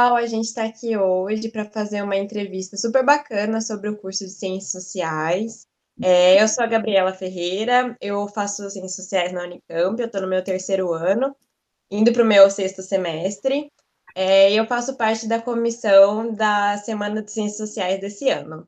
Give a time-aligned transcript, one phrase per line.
[0.00, 4.24] pessoal, a gente está aqui hoje para fazer uma entrevista super bacana sobre o curso
[4.24, 5.66] de Ciências Sociais.
[6.00, 10.28] É, eu sou a Gabriela Ferreira, eu faço Ciências Sociais na Unicamp, eu estou no
[10.28, 11.36] meu terceiro ano,
[11.90, 13.70] indo para o meu sexto semestre,
[14.14, 18.66] é, e eu faço parte da comissão da Semana de Ciências Sociais desse ano.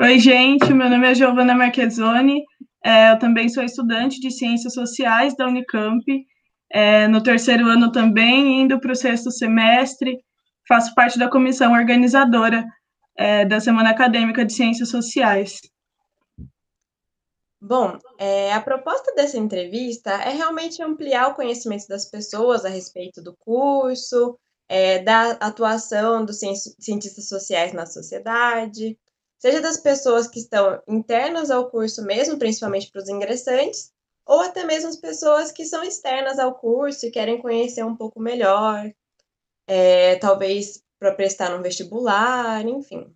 [0.00, 2.42] Oi, gente, meu nome é Giovana Marquezoni,
[2.82, 6.02] é, eu também sou estudante de Ciências Sociais da Unicamp,
[6.74, 10.18] é, no terceiro ano também, indo para o sexto semestre,
[10.66, 12.66] faço parte da comissão organizadora
[13.16, 15.60] é, da Semana Acadêmica de Ciências Sociais.
[17.60, 23.22] Bom, é, a proposta dessa entrevista é realmente ampliar o conhecimento das pessoas a respeito
[23.22, 24.36] do curso,
[24.68, 26.40] é, da atuação dos
[26.80, 28.98] cientistas sociais na sociedade,
[29.38, 33.93] seja das pessoas que estão internas ao curso mesmo, principalmente para os ingressantes,
[34.26, 38.20] ou até mesmo as pessoas que são externas ao curso e querem conhecer um pouco
[38.20, 38.92] melhor,
[39.66, 43.14] é, talvez para prestar no vestibular, enfim.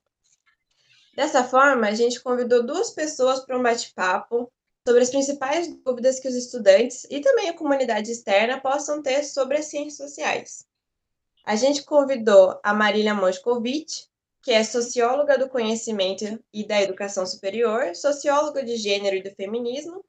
[1.15, 4.50] Dessa forma, a gente convidou duas pessoas para um bate-papo
[4.87, 9.59] sobre as principais dúvidas que os estudantes e também a comunidade externa possam ter sobre
[9.59, 10.67] as ciências sociais.
[11.45, 14.05] A gente convidou a Marília Moscovitch,
[14.43, 20.05] que é socióloga do conhecimento e da educação superior, socióloga de gênero e do feminismo,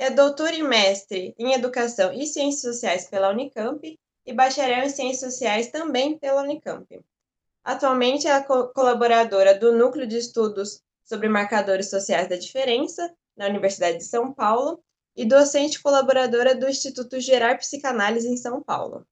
[0.00, 5.34] é doutora e mestre em Educação e Ciências Sociais pela Unicamp e bacharel em Ciências
[5.34, 6.88] Sociais também pela Unicamp.
[7.62, 14.04] Atualmente é colaboradora do Núcleo de Estudos sobre Marcadores Sociais da Diferença, na Universidade de
[14.04, 14.82] São Paulo,
[15.14, 19.06] e docente colaboradora do Instituto Gerar Psicanálise em São Paulo.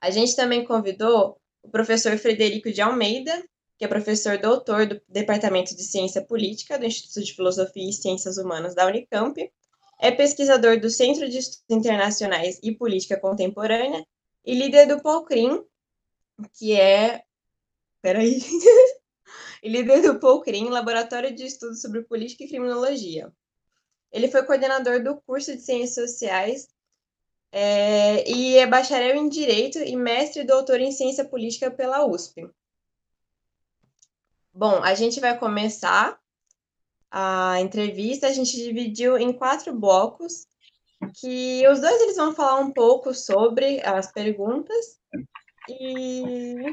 [0.00, 3.44] A gente também convidou o professor Frederico de Almeida,
[3.78, 8.38] que é professor doutor do Departamento de Ciência Política do Instituto de Filosofia e Ciências
[8.38, 9.40] Humanas da Unicamp
[9.98, 14.06] é pesquisador do Centro de Estudos Internacionais e Política Contemporânea
[14.44, 15.64] e líder do POCRIM,
[16.58, 17.22] que é.
[18.02, 18.40] Peraí.
[19.62, 23.32] e líder do POCRIM, Laboratório de Estudos sobre Política e Criminologia.
[24.12, 26.68] Ele foi coordenador do curso de Ciências Sociais
[27.50, 32.48] é, e é bacharel em Direito e mestre e doutor em Ciência Política pela USP.
[34.52, 36.20] Bom, a gente vai começar
[37.16, 40.48] a entrevista, a gente dividiu em quatro blocos,
[41.20, 44.98] que os dois eles vão falar um pouco sobre as perguntas.
[45.68, 46.72] E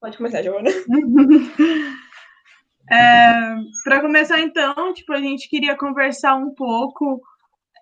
[0.00, 0.68] pode começar, Giovana.
[2.90, 7.20] É, Para começar, então, tipo, a gente queria conversar um pouco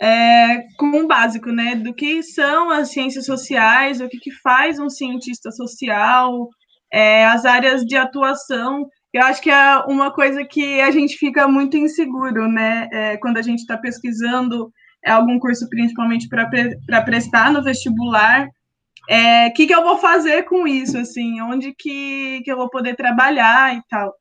[0.02, 1.76] é, com o básico, né?
[1.76, 6.48] Do que são as ciências sociais, o que, que faz um cientista social,
[6.92, 11.48] é, as áreas de atuação eu acho que é uma coisa que a gente fica
[11.48, 12.88] muito inseguro, né?
[12.92, 14.72] É, quando a gente está pesquisando
[15.04, 18.46] algum curso, principalmente para pre prestar no vestibular.
[18.46, 21.40] O é, que, que eu vou fazer com isso, assim?
[21.40, 24.12] Onde que, que eu vou poder trabalhar e tal?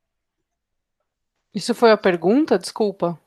[1.53, 2.59] Isso foi a pergunta?
[2.59, 3.19] Desculpa.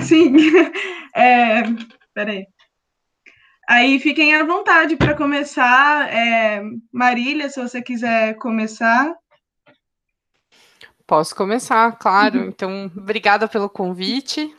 [0.00, 0.34] Sim.
[1.14, 1.62] É,
[2.14, 2.46] peraí.
[3.68, 6.10] Aí fiquem à vontade para começar.
[6.10, 9.14] É, Marília, se você quiser começar.
[11.12, 12.38] Posso começar, claro.
[12.38, 12.46] Uhum.
[12.46, 14.50] Então, obrigada pelo convite.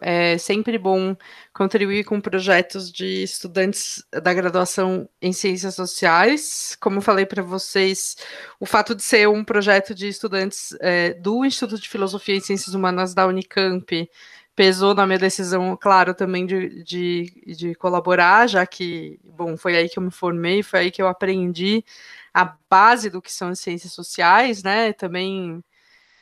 [0.00, 1.16] É sempre bom
[1.52, 6.76] contribuir com projetos de estudantes da graduação em Ciências Sociais.
[6.80, 8.16] Como falei para vocês,
[8.58, 12.74] o fato de ser um projeto de estudantes é, do Instituto de Filosofia e Ciências
[12.74, 14.10] Humanas da Unicamp
[14.56, 19.88] pesou na minha decisão, claro, também de, de, de colaborar, já que, bom, foi aí
[19.88, 21.84] que eu me formei, foi aí que eu aprendi
[22.32, 24.92] a base do que são as ciências sociais, né?
[24.92, 25.62] Também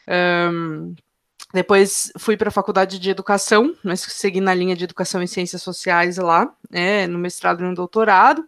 [0.09, 0.95] um,
[1.53, 5.63] depois fui para a faculdade de educação, mas segui na linha de educação e ciências
[5.63, 8.45] sociais lá, né, no mestrado e no doutorado.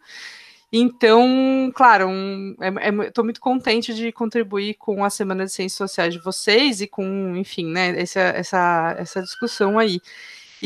[0.73, 6.15] Então, claro, estou é, é, muito contente de contribuir com a Semana de Ciências Sociais
[6.15, 10.01] de vocês e com, enfim, né, essa, essa, essa discussão aí.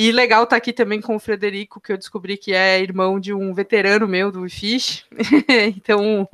[0.00, 3.18] E legal estar tá aqui também com o Frederico, que eu descobri que é irmão
[3.18, 5.04] de um veterano meu do Fish.
[5.76, 6.28] então,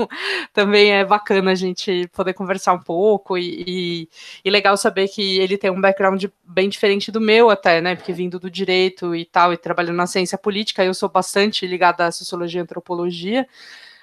[0.53, 4.09] também é bacana a gente poder conversar um pouco e, e,
[4.45, 7.97] e, legal saber que ele tem um background bem diferente do meu até, né?
[7.97, 12.05] Porque vindo do direito e tal, e trabalhando na ciência política, eu sou bastante ligada
[12.05, 13.49] à sociologia e antropologia.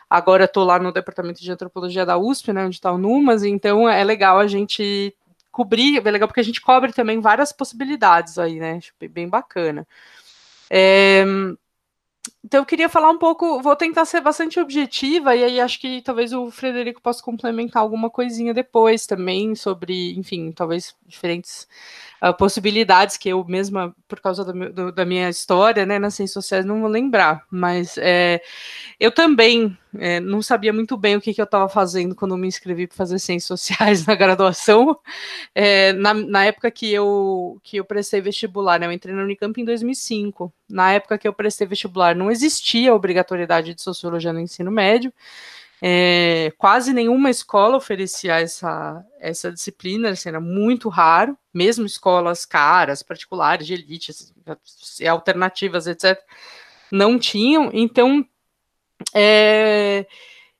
[0.10, 3.88] Agora estou lá no departamento de antropologia da USP, né, onde está o Numas, então
[3.88, 5.16] é legal a gente
[5.52, 8.80] cobrir, é legal porque a gente cobre também várias possibilidades aí, né?
[9.10, 9.88] Bem bacana.
[10.70, 11.24] É,
[12.44, 16.02] então eu queria falar um pouco, vou tentar ser bastante objetiva, e aí acho que
[16.02, 21.68] talvez o Frederico possa complementar alguma coisinha depois também sobre, enfim, talvez diferentes
[22.24, 26.34] uh, possibilidades que eu mesma, por causa do do, da minha história, né, nas ciências
[26.34, 28.42] sociais, não vou lembrar, mas é,
[29.00, 32.48] eu também é, não sabia muito bem o que, que eu estava fazendo quando me
[32.48, 34.98] inscrevi para fazer ciências sociais na graduação.
[35.54, 39.60] É, na, na, época que eu, que eu prestei vestibular, né, eu entrei na Unicamp
[39.60, 40.54] em 2005.
[40.70, 45.12] Na época que eu prestei vestibular, não existia obrigatoriedade de sociologia no ensino médio.
[45.84, 53.02] É, quase nenhuma escola oferecia essa, essa disciplina, assim, era muito raro, mesmo escolas caras,
[53.02, 56.20] particulares, de elite, assim, alternativas, etc.,
[56.92, 57.72] não tinham.
[57.74, 58.24] Então,
[59.14, 60.06] é,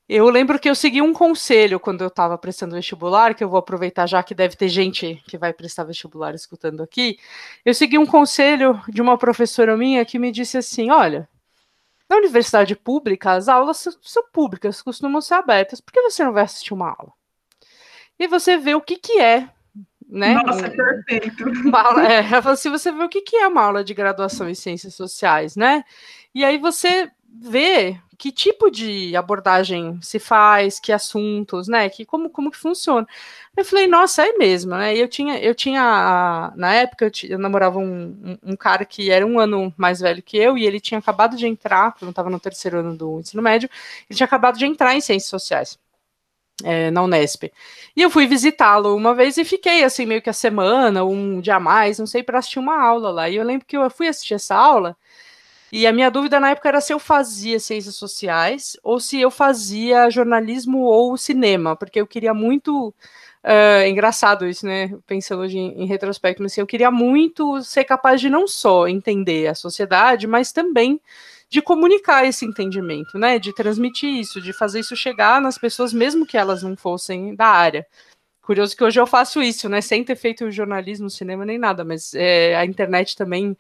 [0.10, 3.60] eu lembro que eu segui um conselho quando eu estava prestando vestibular, que eu vou
[3.60, 7.18] aproveitar já que deve ter gente que vai prestar vestibular escutando aqui.
[7.64, 11.30] Eu segui um conselho de uma professora minha que me disse assim: olha
[12.12, 15.80] na universidade pública, as aulas são públicas, costumam ser abertas.
[15.80, 17.14] Por que você não vai assistir uma aula?
[18.20, 19.50] E você vê o que, que é
[20.10, 20.34] né?
[20.34, 21.46] Nossa, perfeito.
[21.66, 22.22] Uma, é,
[22.58, 25.86] se você vê o que, que é uma aula de graduação em ciências sociais, né?
[26.36, 31.90] E aí você vê que tipo de abordagem se faz, que assuntos, né?
[31.90, 33.08] Que como, como que funciona.
[33.58, 34.96] Eu falei, nossa, é mesmo, né?
[34.96, 39.10] Eu tinha, eu tinha, na época, eu, tinha, eu namorava um, um, um, cara que
[39.10, 42.12] era um ano mais velho que eu, e ele tinha acabado de entrar, eu não
[42.12, 43.68] estava no terceiro ano do ensino médio,
[44.10, 45.80] ele tinha acabado de entrar em ciências sociais.
[46.64, 47.52] É, na Unesp.
[47.96, 51.56] E eu fui visitá-lo uma vez e fiquei assim, meio que a semana, um dia
[51.56, 53.30] a mais, não sei, para assistir uma aula lá.
[53.30, 54.96] E eu lembro que eu fui assistir essa aula
[55.72, 59.32] e a minha dúvida na época era se eu fazia ciências sociais ou se eu
[59.32, 62.94] fazia jornalismo ou cinema, porque eu queria muito.
[63.44, 64.92] Uh, engraçado isso, né?
[65.08, 68.88] Pensando hoje em, em retrospecto, mas assim, eu queria muito ser capaz de não só
[68.88, 71.02] entender a sociedade, mas também
[71.50, 73.40] de comunicar esse entendimento, né?
[73.40, 77.48] De transmitir isso, de fazer isso chegar nas pessoas, mesmo que elas não fossem da
[77.48, 77.86] área.
[78.42, 79.82] Curioso que hoje eu faço isso, né?
[79.82, 83.58] Sem ter feito jornalismo, cinema nem nada, mas é, a internet também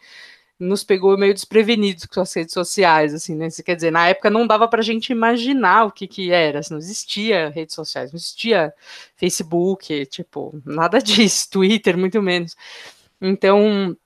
[0.61, 3.47] nos pegou meio desprevenidos com as redes sociais, assim, né?
[3.65, 6.73] Quer dizer, na época não dava para a gente imaginar o que que era, assim,
[6.73, 8.71] não existia redes sociais, não existia
[9.15, 12.55] Facebook, tipo, nada disso, Twitter, muito menos.
[13.19, 13.97] Então,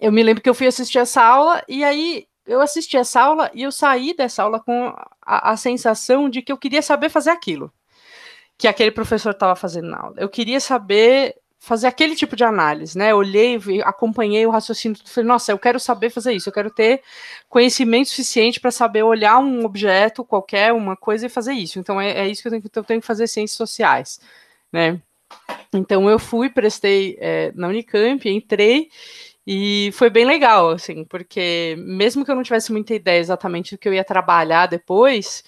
[0.00, 3.50] eu me lembro que eu fui assistir essa aula e aí eu assisti essa aula
[3.54, 4.92] e eu saí dessa aula com
[5.22, 7.72] a, a sensação de que eu queria saber fazer aquilo
[8.58, 10.14] que aquele professor estava fazendo na aula.
[10.18, 13.14] Eu queria saber fazer aquele tipo de análise, né?
[13.14, 17.02] olhei, acompanhei o raciocínio, falei, nossa, eu quero saber fazer isso, eu quero ter
[17.48, 21.78] conhecimento suficiente para saber olhar um objeto qualquer, uma coisa e fazer isso.
[21.78, 24.20] Então é, é isso que eu tenho, eu tenho, que fazer ciências sociais,
[24.72, 25.00] né?
[25.72, 28.88] Então eu fui, prestei é, na Unicamp, entrei
[29.46, 33.78] e foi bem legal, assim, porque mesmo que eu não tivesse muita ideia exatamente do
[33.78, 35.44] que eu ia trabalhar depois,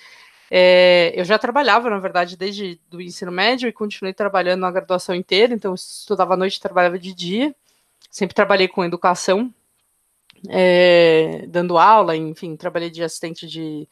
[0.50, 5.14] é, eu já trabalhava, na verdade, desde o ensino médio e continuei trabalhando na graduação
[5.14, 7.54] inteira, então estudava à noite e trabalhava de dia.
[8.10, 9.52] Sempre trabalhei com educação,
[10.48, 13.88] é, dando aula, enfim, trabalhei de assistente de,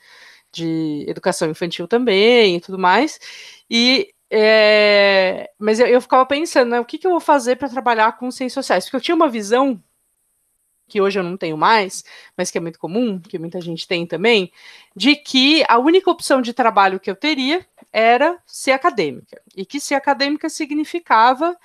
[0.53, 3.19] de educação infantil também e tudo mais.
[3.70, 7.69] E é, mas eu, eu, ficava pensando, né, o que, que eu vou fazer para
[7.69, 8.85] trabalhar com ciências sociais?
[8.85, 9.80] Porque eu tinha uma visão
[10.88, 12.05] que hoje eu não tenho mais,
[12.37, 14.52] mas que é muito comum, que muita gente tem também,
[14.95, 19.40] de que a única opção de trabalho que eu teria era ser acadêmica.
[19.57, 21.57] E que ser acadêmica significava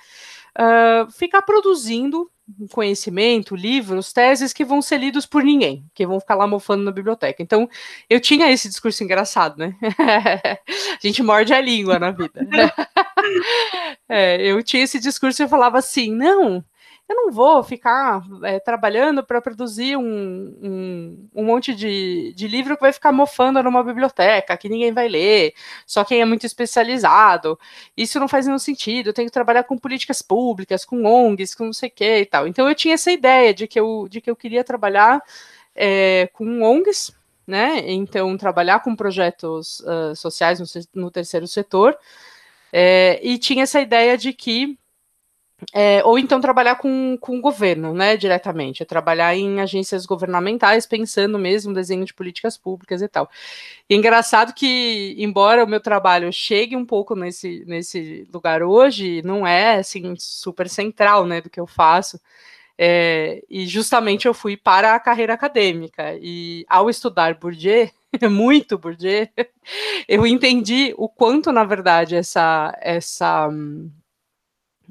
[0.58, 2.30] uh, ficar produzindo
[2.70, 6.90] conhecimento, livros, teses que vão ser lidos por ninguém, que vão ficar lá mofando na
[6.90, 7.42] biblioteca.
[7.42, 7.68] Então,
[8.10, 9.74] eu tinha esse discurso engraçado, né?
[9.98, 12.40] a gente morde a língua na vida.
[14.08, 16.64] é, eu tinha esse discurso e eu falava assim: não,
[17.12, 22.74] eu não vou ficar é, trabalhando para produzir um, um, um, monte de, de livro
[22.76, 25.54] que vai ficar mofando numa biblioteca, que ninguém vai ler,
[25.86, 27.58] só quem é muito especializado.
[27.96, 29.08] Isso não faz nenhum sentido.
[29.08, 32.26] Eu tenho que trabalhar com políticas públicas, com ONGs, com não sei o que e
[32.26, 32.48] tal.
[32.48, 35.22] Então eu tinha essa ideia de que eu, de que eu queria trabalhar
[35.74, 37.12] é, com ONGs,
[37.46, 37.82] né?
[37.86, 40.66] Então, trabalhar com projetos uh, sociais no,
[41.02, 41.96] no, terceiro setor.
[42.72, 44.78] É, e tinha essa ideia de que
[45.72, 50.86] é, ou então trabalhar com, com o governo, né, diretamente, é trabalhar em agências governamentais,
[50.86, 53.30] pensando mesmo no desenho de políticas públicas e tal.
[53.88, 59.22] E é engraçado que, embora o meu trabalho chegue um pouco nesse, nesse lugar hoje,
[59.24, 62.20] não é, assim, super central, né, do que eu faço,
[62.78, 67.88] é, e justamente eu fui para a carreira acadêmica, e ao estudar Bourdieu,
[68.30, 69.28] muito Bourdieu,
[70.08, 73.48] eu entendi o quanto, na verdade, essa, essa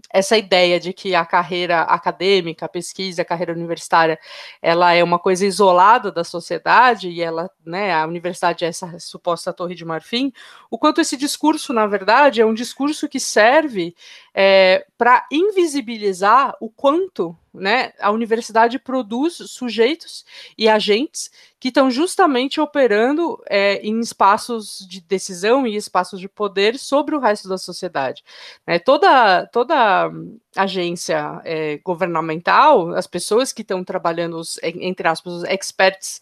[0.09, 4.19] essa ideia de que a carreira acadêmica, a pesquisa, a carreira universitária,
[4.61, 9.53] ela é uma coisa isolada da sociedade e ela, né, a universidade é essa suposta
[9.53, 10.31] torre de marfim,
[10.69, 13.95] o quanto esse discurso, na verdade, é um discurso que serve
[14.33, 20.25] é, para invisibilizar o quanto né, a universidade produz sujeitos
[20.57, 21.29] e agentes
[21.59, 27.19] que estão justamente operando é, em espaços de decisão e espaços de poder sobre o
[27.19, 28.23] resto da sociedade.
[28.65, 30.09] É, toda, toda
[30.55, 36.21] agência é, governamental, as pessoas que estão trabalhando, os, entre aspas, os experts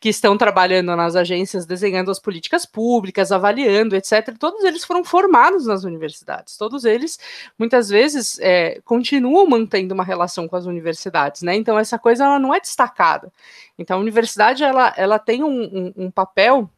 [0.00, 5.66] que estão trabalhando nas agências, desenhando as políticas públicas, avaliando, etc., todos eles foram formados
[5.66, 6.56] nas universidades.
[6.56, 7.18] Todos eles,
[7.58, 11.42] muitas vezes, é, continuam mantendo uma relação com as universidades.
[11.42, 11.56] Né?
[11.56, 13.32] Então, essa coisa ela não é destacada.
[13.76, 16.70] Então, a universidade ela, ela tem um, um, um papel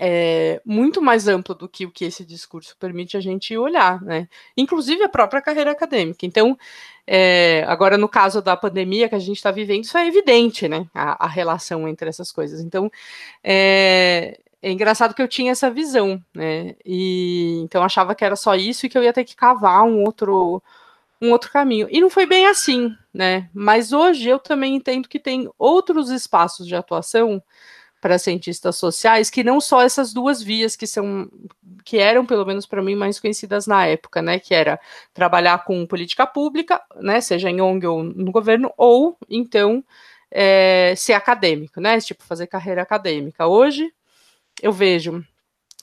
[0.00, 4.28] é, muito mais amplo do que o que esse discurso permite a gente olhar, né?
[4.56, 6.26] Inclusive a própria carreira acadêmica.
[6.26, 6.58] Então,
[7.06, 10.86] é, agora no caso da pandemia que a gente está vivendo, isso é evidente, né?
[10.92, 12.60] A, a, relação entre essas coisas.
[12.60, 12.90] Então,
[13.44, 16.74] é, é, engraçado que eu tinha essa visão, né?
[16.84, 20.02] E então achava que era só isso e que eu ia ter que cavar um
[20.04, 20.62] outro
[21.20, 21.88] um outro caminho.
[21.90, 23.48] E não foi bem assim, né?
[23.54, 27.42] Mas hoje eu também entendo que tem outros espaços de atuação
[28.06, 31.28] para cientistas sociais que não só essas duas vias que são
[31.84, 34.78] que eram pelo menos para mim mais conhecidas na época, né, que era
[35.12, 39.84] trabalhar com política pública, né, seja em ONG ou no governo, ou então
[40.30, 43.48] é, ser acadêmico, né, tipo fazer carreira acadêmica.
[43.48, 43.92] Hoje
[44.62, 45.24] eu vejo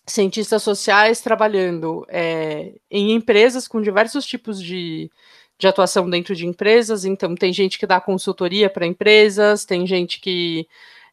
[0.07, 5.11] cientistas sociais trabalhando é, em empresas com diversos tipos de,
[5.59, 7.03] de atuação dentro de empresas.
[7.03, 10.65] Então, tem gente que dá consultoria para empresas, tem gente que,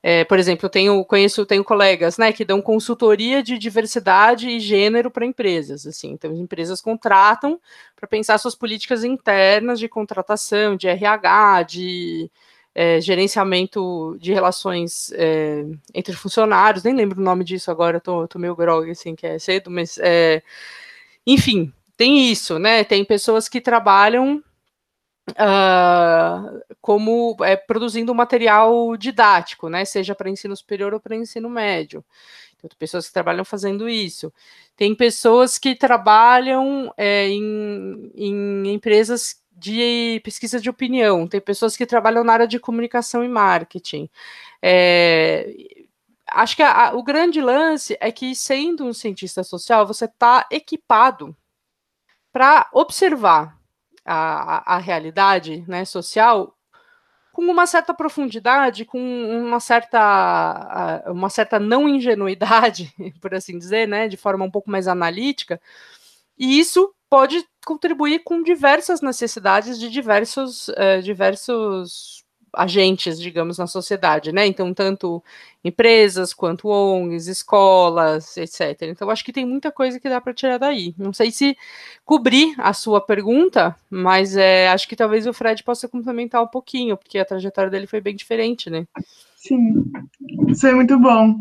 [0.03, 4.59] é, por exemplo, eu tenho, conheço, tenho colegas né, que dão consultoria de diversidade e
[4.59, 5.87] gênero para empresas.
[5.87, 7.61] Assim, então, as empresas contratam
[7.95, 12.31] para pensar suas políticas internas de contratação, de RH, de
[12.75, 15.65] é, gerenciamento de relações é,
[15.95, 19.71] entre funcionários, nem lembro o nome disso agora, tô meio grog, assim, que é cedo,
[19.71, 20.43] mas, é,
[21.27, 24.43] enfim, tem isso, né, tem pessoas que trabalham
[25.31, 32.05] uh, como é, produzindo material didático, né, seja para ensino superior ou para ensino médio,
[32.61, 34.33] tem pessoas que trabalham fazendo isso,
[34.77, 41.87] tem pessoas que trabalham é, em, em empresas de pesquisa de opinião, tem pessoas que
[41.87, 44.09] trabalham na área de comunicação e marketing.
[44.63, 45.55] É,
[46.27, 50.47] acho que a, a, o grande lance é que, sendo um cientista social, você está
[50.51, 51.37] equipado
[52.33, 53.60] para observar
[54.13, 56.57] a, a, realidade né, social
[57.33, 64.09] com uma certa profundidade, com uma certa, uma certa não ingenuidade, por assim dizer, né,
[64.09, 65.61] de forma um pouco mais analítica,
[66.39, 72.20] e isso pode contribuir com diversas necessidades de diversos, uh, diversos
[72.53, 74.47] agentes, digamos, na sociedade, né?
[74.47, 75.23] Então, tanto
[75.65, 78.83] empresas quanto ONGs, escolas, etc.
[78.83, 80.95] Então, acho que tem muita coisa que dá para tirar daí.
[80.99, 81.57] Não sei se
[82.05, 86.97] cobrir a sua pergunta, mas é, acho que talvez o Fred possa complementar um pouquinho,
[86.97, 88.87] porque a trajetória dele foi bem diferente, né?
[89.37, 89.85] Sim,
[90.49, 91.39] isso é muito bom.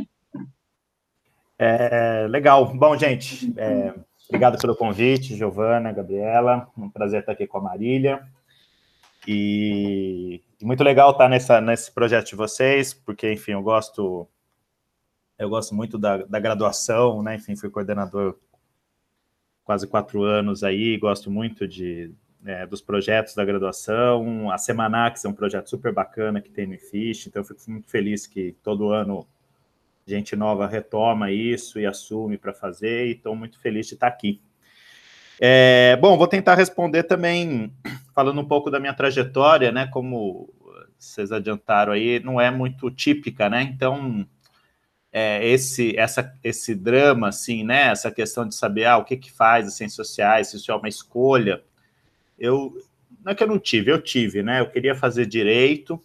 [1.57, 2.73] É, legal.
[2.73, 3.93] Bom, gente, é,
[4.29, 6.67] Obrigado pelo convite, Giovana, Gabriela.
[6.77, 8.21] Um prazer estar aqui com a Marília.
[9.31, 14.27] E, muito legal estar nessa, nesse projeto de vocês, porque, enfim, eu gosto
[15.37, 17.35] eu gosto muito da, da graduação, né?
[17.35, 18.39] Enfim, fui coordenador
[19.63, 22.11] quase quatro anos aí, gosto muito de,
[22.43, 24.49] é, dos projetos da graduação.
[24.49, 27.87] A Semanax é um projeto super bacana que tem no IFISH, então eu fico muito
[27.87, 29.27] feliz que todo ano
[30.07, 34.41] gente nova retoma isso e assume para fazer, e estou muito feliz de estar aqui.
[35.41, 37.73] É, bom, vou tentar responder também,
[38.13, 39.87] falando um pouco da minha trajetória, né?
[39.87, 40.53] Como
[40.97, 43.61] vocês adiantaram aí, não é muito típica, né?
[43.61, 44.27] Então,
[45.11, 47.87] é, esse, essa, esse drama, assim, né?
[47.87, 50.75] Essa questão de saber ah, o que, que faz as ciências sociais, se isso é
[50.75, 51.63] uma escolha.
[52.37, 52.73] Eu
[53.23, 54.59] não é que eu não tive, eu tive, né?
[54.59, 56.01] Eu queria fazer direito,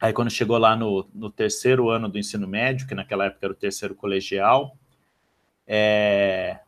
[0.00, 3.52] Aí, quando chegou lá no, no, terceiro ano do ensino médio, que naquela época era
[3.52, 4.74] o terceiro colegial,
[5.66, 6.58] é,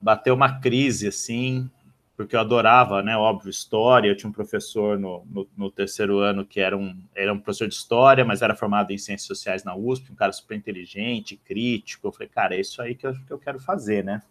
[0.00, 1.70] bateu uma crise, assim,
[2.16, 4.08] porque eu adorava, né, óbvio, história.
[4.08, 7.68] Eu tinha um professor no, no, no, terceiro ano que era um, era um professor
[7.68, 12.08] de história, mas era formado em ciências sociais na USP, um cara super inteligente, crítico.
[12.08, 14.22] Eu falei, cara, é isso aí que eu, que eu quero fazer, né?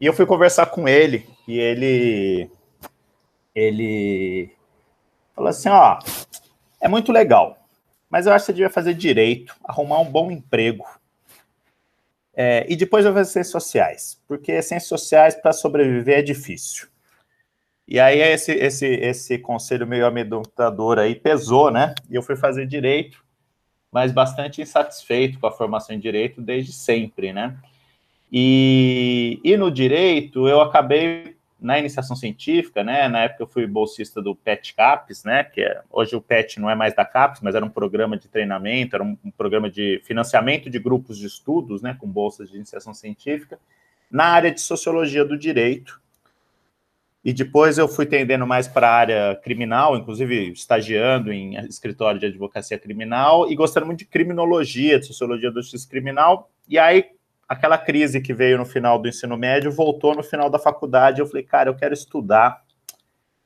[0.00, 2.50] E eu fui conversar com ele, e ele,
[3.54, 4.50] ele
[5.34, 5.98] falou assim, ó,
[6.80, 7.58] é muito legal,
[8.10, 10.84] mas eu acho que você devia fazer direito, arrumar um bom emprego.
[12.36, 16.88] É, e depois vai fazer ciências sociais, porque ciências sociais para sobreviver é difícil.
[17.86, 21.94] E aí esse, esse, esse conselho meio amedrontador aí pesou, né?
[22.10, 23.22] E eu fui fazer direito,
[23.92, 27.56] mas bastante insatisfeito com a formação em direito desde sempre, né?
[28.32, 33.08] E, e no direito eu acabei na iniciação científica, né?
[33.08, 35.44] Na época eu fui bolsista do PET CAPES, né?
[35.44, 38.28] Que é, hoje o PET não é mais da CAPES, mas era um programa de
[38.28, 41.96] treinamento, era um, um, programa de financiamento de grupos de estudos, né?
[41.98, 43.58] Com bolsas de iniciação científica,
[44.10, 46.00] na área de sociologia do direito.
[47.24, 52.26] E depois eu fui tendendo mais para a área criminal, inclusive estagiando em escritório de
[52.26, 56.50] advocacia criminal e gostando muito de criminologia, de sociologia do justiça criminal.
[56.68, 57.13] E aí
[57.48, 61.20] aquela crise que veio no final do ensino médio voltou no final da faculdade.
[61.20, 62.62] Eu falei, cara, eu quero estudar,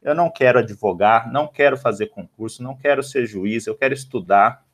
[0.02, 4.64] eu não quero advogar, não quero fazer concurso, não quero ser juiz, eu quero estudar.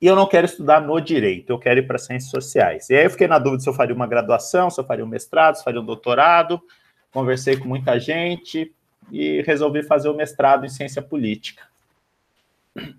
[0.00, 2.90] E eu não quero estudar no direito, eu quero ir para ciências sociais.
[2.90, 5.08] E aí eu fiquei na dúvida se eu faria uma graduação, se eu faria um
[5.08, 6.60] mestrado, se eu faria um doutorado.
[7.12, 8.74] Conversei com muita gente
[9.12, 11.62] e resolvi fazer o mestrado em ciência política.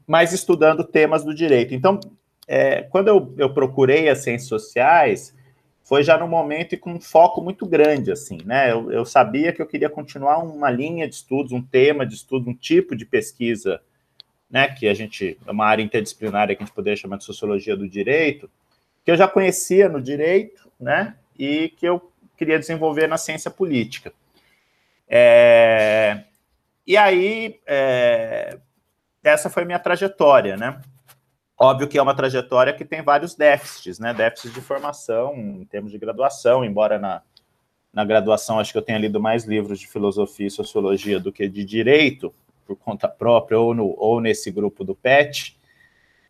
[0.08, 1.74] Mas estudando temas do direito.
[1.74, 2.00] Então,
[2.48, 5.36] é, quando eu, eu procurei as ciências sociais,
[5.84, 8.72] foi já no momento e com um foco muito grande, assim, né?
[8.72, 12.50] Eu, eu, sabia que eu queria continuar uma linha de estudos, um tema de estudo,
[12.50, 13.82] um tipo de pesquisa,
[14.50, 14.68] né?
[14.70, 17.88] Que a gente, é uma área interdisciplinária que a gente poderia chamar de sociologia do
[17.88, 18.50] direito,
[19.04, 21.16] que eu já conhecia no direito, né?
[21.38, 24.14] E que eu queria desenvolver na ciência política.
[25.08, 26.24] É,
[26.88, 28.58] e aí, é,
[29.24, 30.82] essa foi minha trajetória, né?
[31.58, 34.14] Óbvio que é uma trajetória que tem vários déficits, né?
[34.14, 37.22] Déficits de formação em termos de graduação, embora na,
[37.94, 41.48] na graduação acho que eu tenha lido mais livros de filosofia e sociologia do que
[41.48, 42.34] de direito,
[42.66, 45.60] por conta própria, ou, no, ou nesse grupo do PET.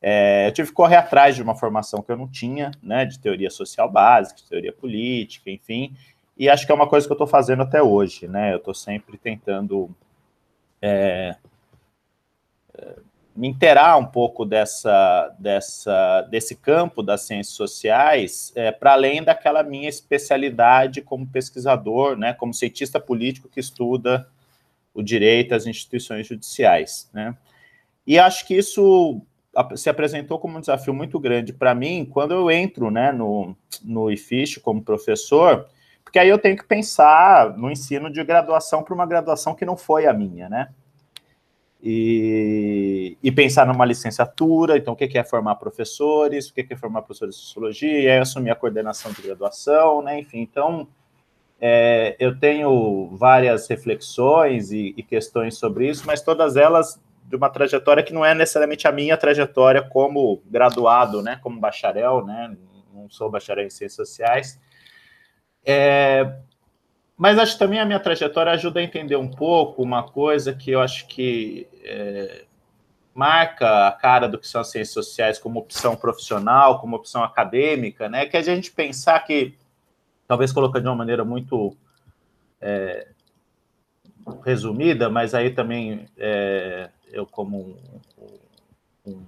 [0.02, 3.06] É, eu tive que correr atrás de uma formação que eu não tinha, né?
[3.06, 5.96] De teoria social básica, de teoria política, enfim.
[6.38, 8.54] E acho que é uma coisa que eu estou fazendo até hoje, né?
[8.54, 9.90] Eu estou sempre tentando.
[10.82, 11.38] É,
[13.36, 19.64] me interar um pouco dessa, dessa, desse campo das ciências sociais, é, para além daquela
[19.64, 24.28] minha especialidade como pesquisador, né, como cientista político que estuda
[24.94, 27.10] o direito às instituições judiciais.
[27.12, 27.36] Né.
[28.06, 29.22] E acho que isso
[29.76, 34.12] se apresentou como um desafio muito grande para mim quando eu entro né, no, no
[34.12, 35.68] IFISH como professor,
[36.04, 39.76] porque aí eu tenho que pensar no ensino de graduação para uma graduação que não
[39.76, 40.70] foi a minha, né?
[41.86, 47.02] E, e, pensar numa licenciatura, então o que é formar professores, o que é formar
[47.02, 50.88] professores de sociologia, e aí assumir a coordenação de graduação, né, enfim, então
[51.60, 57.50] é, eu tenho várias reflexões e, e, questões sobre isso, mas todas elas de uma
[57.50, 62.56] trajetória que não é necessariamente a minha trajetória como graduado, né, como bacharel, né,
[62.94, 64.58] não sou bacharel em ciências sociais,
[65.66, 66.34] é,
[67.18, 70.72] mas acho que também a minha trajetória ajuda a entender um pouco uma coisa que
[70.72, 72.46] eu acho que é,
[73.14, 78.10] marca a cara do que são as ciências sociais como opção profissional, como opção acadêmica,
[78.10, 78.26] né?
[78.26, 79.56] Que é a gente pensar que,
[80.28, 81.78] talvez colocando de uma maneira muito
[82.60, 83.08] é,
[84.44, 87.78] resumida, mas aí também é, eu como
[89.06, 89.26] um, um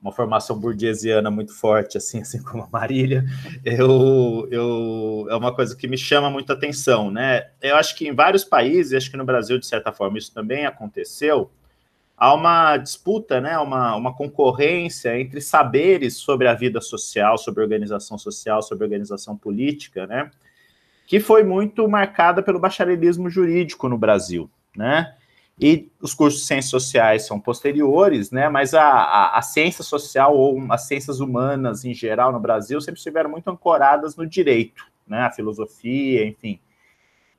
[0.00, 3.24] uma formação burguesiana muito forte, assim, assim como a Marília,
[3.64, 7.48] eu, eu, é uma coisa que me chama muita atenção, né?
[7.60, 10.66] Eu acho que em vários países, acho que no Brasil, de certa forma, isso também
[10.66, 11.50] aconteceu,
[12.16, 18.18] há uma disputa, né, uma, uma concorrência entre saberes sobre a vida social, sobre organização
[18.18, 20.30] social, sobre organização política, né,
[21.06, 25.14] que foi muito marcada pelo bacharelismo jurídico no Brasil, né?
[25.60, 28.48] E os cursos de ciências sociais são posteriores, né?
[28.48, 32.98] Mas a, a, a, ciência social ou as ciências humanas em geral no Brasil sempre
[32.98, 35.22] estiveram muito ancoradas no direito, né?
[35.22, 36.60] A filosofia, enfim.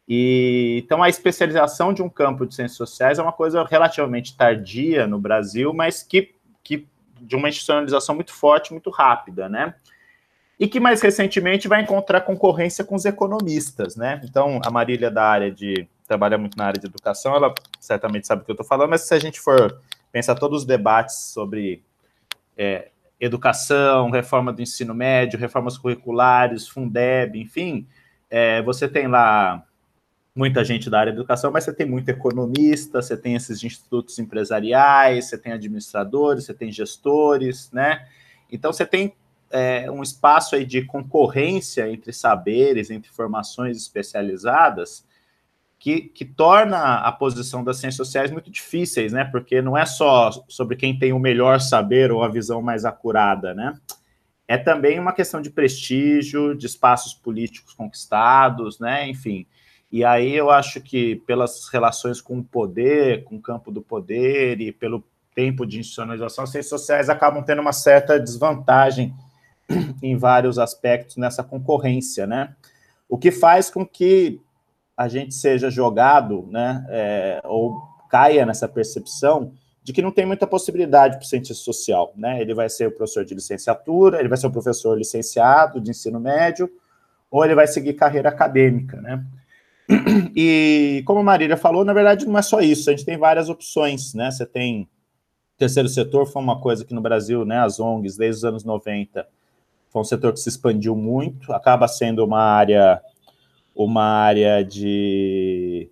[0.07, 5.07] E, então a especialização de um campo de ciências sociais é uma coisa relativamente tardia
[5.07, 6.85] no Brasil, mas que, que
[7.21, 9.75] de uma institucionalização muito forte, muito rápida, né?
[10.59, 14.19] E que mais recentemente vai encontrar concorrência com os economistas, né?
[14.25, 18.41] Então a Marília da área de trabalha muito na área de educação, ela certamente sabe
[18.41, 19.79] o que eu estou falando, mas se a gente for
[20.11, 21.83] pensar todos os debates sobre
[22.57, 27.87] é, educação, reforma do ensino médio, reformas curriculares, Fundeb, enfim,
[28.27, 29.63] é, você tem lá
[30.35, 34.17] muita gente da área de educação, mas você tem muito economista, você tem esses institutos
[34.17, 38.07] empresariais, você tem administradores, você tem gestores, né?
[38.51, 39.13] Então você tem
[39.51, 45.07] é, um espaço aí de concorrência entre saberes, entre formações especializadas,
[45.79, 49.23] que, que torna a posição das ciências sociais muito difíceis, né?
[49.23, 53.53] Porque não é só sobre quem tem o melhor saber ou a visão mais acurada,
[53.53, 53.73] né?
[54.45, 59.07] É também uma questão de prestígio, de espaços políticos conquistados, né?
[59.09, 59.47] Enfim.
[59.89, 64.59] E aí eu acho que pelas relações com o poder, com o campo do poder
[64.59, 69.13] e pelo tempo de institucionalização, as ciências sociais acabam tendo uma certa desvantagem
[70.03, 72.53] em vários aspectos nessa concorrência, né?
[73.07, 74.41] O que faz com que
[74.99, 80.45] a gente seja jogado, né, é, ou caia nessa percepção de que não tem muita
[80.45, 82.41] possibilidade para o cientista social, né?
[82.41, 86.19] Ele vai ser o professor de licenciatura, ele vai ser o professor licenciado de ensino
[86.19, 86.69] médio,
[87.31, 89.23] ou ele vai seguir carreira acadêmica, né?
[90.35, 93.47] E como a Marília falou, na verdade não é só isso, a gente tem várias
[93.47, 94.29] opções, né?
[94.29, 94.85] Você tem
[95.57, 99.25] terceiro setor, foi uma coisa que no Brasil, né, as ONGs, desde os anos 90,
[99.89, 103.01] foi um setor que se expandiu muito, acaba sendo uma área
[103.85, 105.89] uma área de,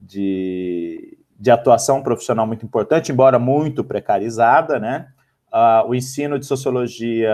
[0.00, 5.08] de, de atuação profissional muito importante, embora muito precarizada, né?
[5.52, 7.32] Uh, o ensino de sociologia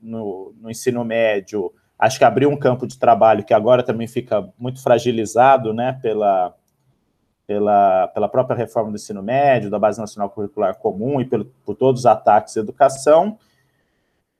[0.00, 4.48] no, no ensino médio acho que abriu um campo de trabalho que agora também fica
[4.58, 6.54] muito fragilizado, né, pela,
[7.46, 11.76] pela, pela própria reforma do ensino médio, da Base Nacional Curricular Comum e pelo, por
[11.76, 13.38] todos os ataques à educação.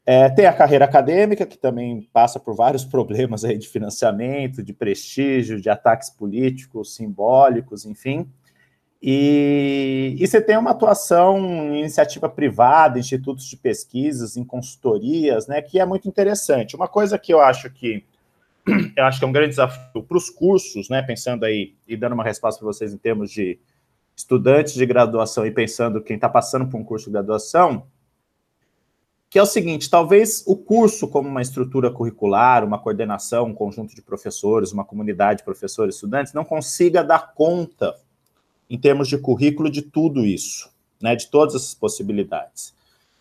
[0.05, 4.73] É, tem a carreira acadêmica, que também passa por vários problemas aí de financiamento, de
[4.73, 8.29] prestígio, de ataques políticos, simbólicos, enfim.
[9.05, 15.61] E, e, você tem uma atuação em iniciativa privada, institutos de pesquisas, em consultorias, né,
[15.61, 16.77] que é muito interessante.
[16.77, 18.05] Uma coisa que eu acho que
[18.97, 22.13] eu acho que é um grande desafio para os cursos, né, pensando aí e dando
[22.13, 23.59] uma resposta para vocês em termos de
[24.17, 27.85] estudantes de graduação e pensando quem está passando por um curso de graduação,
[29.33, 33.95] que é o seguinte: talvez o curso, como uma estrutura curricular, uma coordenação, um conjunto
[33.95, 37.97] de professores, uma comunidade de professores estudantes, não consiga dar conta
[38.69, 42.75] em termos de currículo de tudo isso, né, de todas essas possibilidades.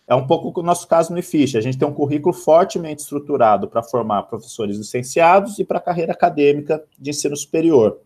[0.06, 3.66] É um pouco o nosso caso no IFISH, a gente tem um currículo fortemente estruturado
[3.66, 7.98] para formar professores licenciados e para a carreira acadêmica de ensino superior.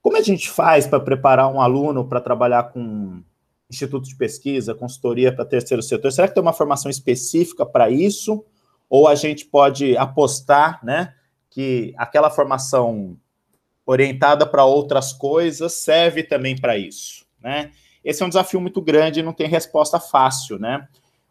[0.00, 3.20] Como a gente faz para preparar um aluno para trabalhar com
[3.70, 6.10] instituto de pesquisa, consultoria para terceiro setor?
[6.10, 8.44] Será que tem uma formação específica para isso?
[8.88, 11.14] Ou a gente pode apostar, né,
[11.50, 13.18] que aquela formação
[13.84, 17.72] orientada para outras coisas, serve também para isso, né?
[18.04, 20.86] Esse é um desafio muito grande e não tem resposta fácil, né?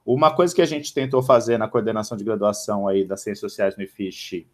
[0.06, 3.78] Uma coisa que a gente tentou fazer na coordenação de graduação aí das ciências sociais
[3.78, 4.46] no IFISH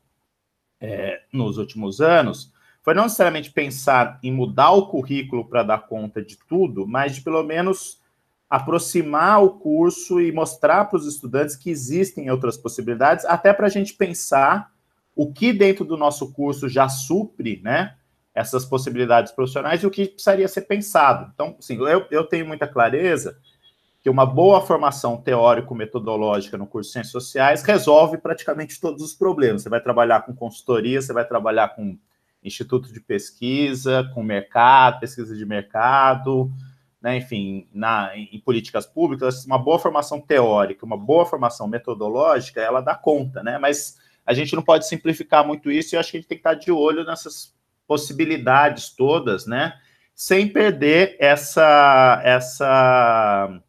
[0.81, 2.52] é, nos últimos anos
[2.83, 7.21] foi não necessariamente pensar em mudar o currículo para dar conta de tudo, mas de
[7.21, 8.01] pelo menos
[8.49, 13.69] aproximar o curso e mostrar para os estudantes que existem outras possibilidades, até para a
[13.69, 14.71] gente pensar
[15.15, 17.95] o que dentro do nosso curso já supre, né,
[18.35, 21.31] essas possibilidades profissionais e o que precisaria ser pensado.
[21.33, 23.37] Então, assim, eu, eu tenho muita clareza
[24.01, 29.63] que uma boa formação teórico-metodológica no curso de Ciências Sociais resolve praticamente todos os problemas.
[29.63, 31.97] Você vai trabalhar com consultoria, você vai trabalhar com
[32.43, 36.51] instituto de pesquisa, com mercado, pesquisa de mercado,
[37.01, 42.79] né, enfim, na, em, políticas públicas, uma boa formação teórica, uma boa formação metodológica, ela
[42.79, 43.57] dá conta, né?
[43.57, 46.37] Mas a gente não pode simplificar muito isso e eu acho que a gente tem
[46.37, 47.53] que estar de olho nessas
[47.85, 49.77] possibilidades todas, né?
[50.15, 53.61] Sem perder essa, essa,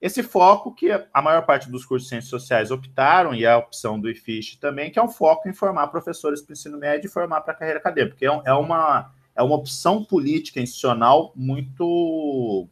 [0.00, 3.58] esse foco que a maior parte dos cursos de ciências sociais optaram, e é a
[3.58, 7.06] opção do IFISH também, que é um foco em formar professores para o ensino médio
[7.06, 11.32] e formar para a carreira acadêmica, porque é, é, uma, é uma opção política institucional
[11.36, 12.66] muito,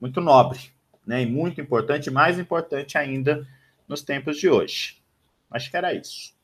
[0.00, 0.72] muito nobre,
[1.06, 1.22] né?
[1.22, 3.46] E muito importante, mais importante ainda
[3.86, 5.02] nos tempos de hoje.
[5.50, 6.34] Acho que era isso.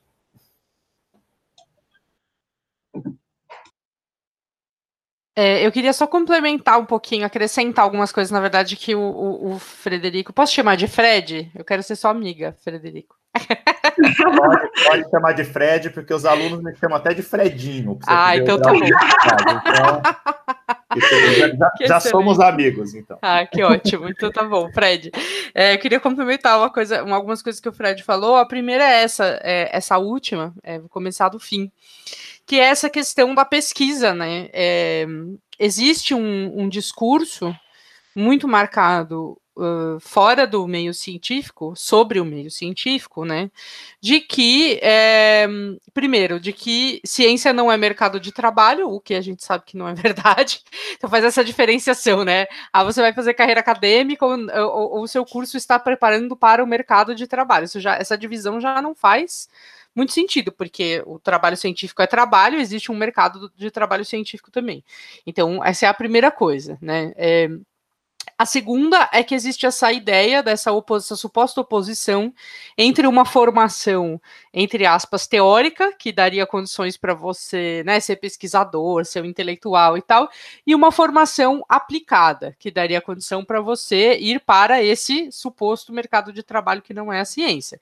[5.41, 9.53] É, eu queria só complementar um pouquinho, acrescentar algumas coisas, na verdade, que o, o,
[9.53, 10.33] o, Frederico.
[10.33, 11.49] Posso chamar de Fred?
[11.55, 13.15] Eu quero ser sua amiga, Frederico.
[14.37, 18.01] Pode, pode chamar de Fred, porque os alunos me chamam até de Fredinho.
[18.09, 18.81] Ah, então tá bom.
[20.97, 23.19] Então, já, já somos amigos, então.
[23.23, 24.09] Ah, que ótimo.
[24.09, 25.13] Então tá bom, Fred.
[25.55, 28.37] É, eu queria complementar uma coisa, algumas coisas que o Fred falou.
[28.37, 31.71] A primeira é essa, é, essa última, é, vou começar do fim,
[32.49, 34.49] que é essa questão da pesquisa, né?
[34.55, 35.07] É,
[35.59, 37.55] existe um, um discurso
[38.17, 43.51] muito marcado uh, fora do meio científico, sobre o meio científico, né,
[44.01, 45.47] de que, é,
[45.93, 49.77] primeiro, de que ciência não é mercado de trabalho, o que a gente sabe que
[49.77, 55.03] não é verdade, então faz essa diferenciação, né, ah, você vai fazer carreira acadêmica ou
[55.03, 58.81] o seu curso está preparando para o mercado de trabalho, Isso já, essa divisão já
[58.81, 59.49] não faz
[59.99, 64.85] muito sentido, porque o trabalho científico é trabalho, existe um mercado de trabalho científico também.
[65.27, 67.13] Então, essa é a primeira coisa, né?
[67.17, 67.49] É,
[68.37, 72.33] a segunda é que existe essa ideia dessa essa suposta oposição
[72.77, 74.21] entre uma formação,
[74.55, 80.03] entre aspas, teórica, que daria condições para você né, ser pesquisador, ser um intelectual e
[80.03, 80.29] tal,
[80.65, 86.45] e uma formação aplicada, que daria condição para você ir para esse suposto mercado de
[86.45, 87.81] trabalho que não é a ciência.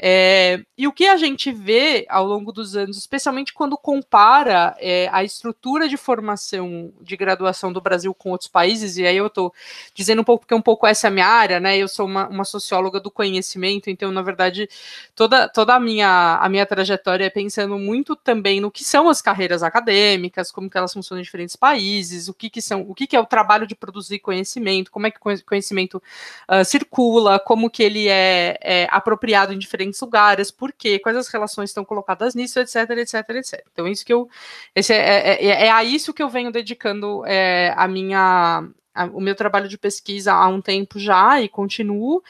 [0.00, 5.08] É, e o que a gente vê ao longo dos anos, especialmente quando compara é,
[5.12, 9.52] a estrutura de formação de graduação do Brasil com outros países, e aí eu estou
[9.92, 11.76] dizendo um pouco, porque um pouco essa é a minha área, né?
[11.76, 14.68] Eu sou uma, uma socióloga do conhecimento, então, na verdade,
[15.14, 19.20] toda, toda a, minha, a minha trajetória é pensando muito também no que são as
[19.20, 23.06] carreiras acadêmicas, como que elas funcionam em diferentes países, o que, que são, o que,
[23.06, 26.02] que é o trabalho de produzir conhecimento, como é que o conhecimento
[26.48, 31.16] uh, circula, como que ele é, é apropriado em diferentes diferentes lugares, por quê, quais
[31.16, 33.64] as relações estão colocadas nisso, etc, etc, etc.
[33.72, 34.28] Então, isso que eu.
[34.74, 39.04] Esse é, é, é, é a isso que eu venho dedicando é, a minha, a,
[39.06, 42.22] o meu trabalho de pesquisa há um tempo já e continuo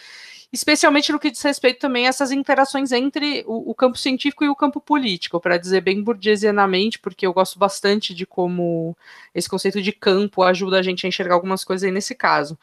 [0.51, 4.49] especialmente no que diz respeito também a essas interações entre o, o campo científico e
[4.49, 8.97] o campo político, para dizer bem burguesianamente, porque eu gosto bastante de como
[9.35, 12.59] esse conceito de campo ajuda a gente a enxergar algumas coisas aí nesse caso.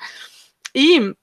[0.73, 1.15] E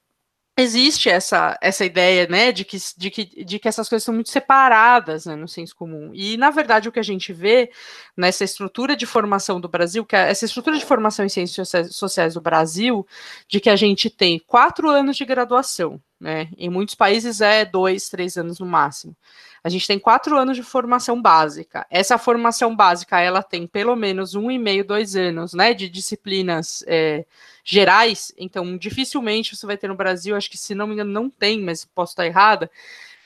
[0.56, 4.28] existe essa, essa ideia, né, de que, de, que, de que essas coisas são muito
[4.28, 6.10] separadas, né, no senso comum.
[6.14, 7.70] E, na verdade, o que a gente vê
[8.16, 12.34] nessa estrutura de formação do Brasil, que é essa estrutura de formação em ciências sociais
[12.34, 13.06] do Brasil,
[13.48, 18.08] de que a gente tem quatro anos de graduação, né, em muitos países é dois,
[18.08, 19.16] três anos no máximo.
[19.64, 21.86] A gente tem quatro anos de formação básica.
[21.88, 26.82] Essa formação básica, ela tem pelo menos um e meio, dois anos, né, de disciplinas
[26.86, 27.24] é,
[27.62, 28.32] gerais.
[28.36, 31.60] Então, dificilmente você vai ter no Brasil, acho que se não me engano não tem,
[31.60, 32.68] mas posso estar errada,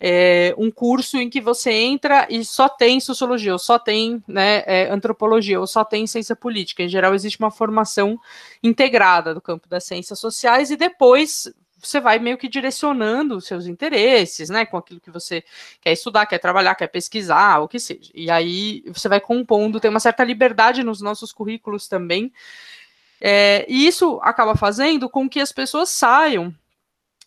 [0.01, 4.63] é, um curso em que você entra e só tem sociologia, ou só tem né,
[4.67, 6.83] é, antropologia, ou só tem ciência política.
[6.83, 8.21] Em geral, existe uma formação
[8.63, 11.51] integrada do campo das ciências sociais e depois
[11.87, 15.45] você vai meio que direcionando os seus interesses, né, com aquilo que você
[15.81, 18.11] quer estudar, quer trabalhar, quer pesquisar, o que seja.
[18.15, 22.33] E aí você vai compondo, tem uma certa liberdade nos nossos currículos também.
[23.21, 26.55] É, e isso acaba fazendo com que as pessoas saiam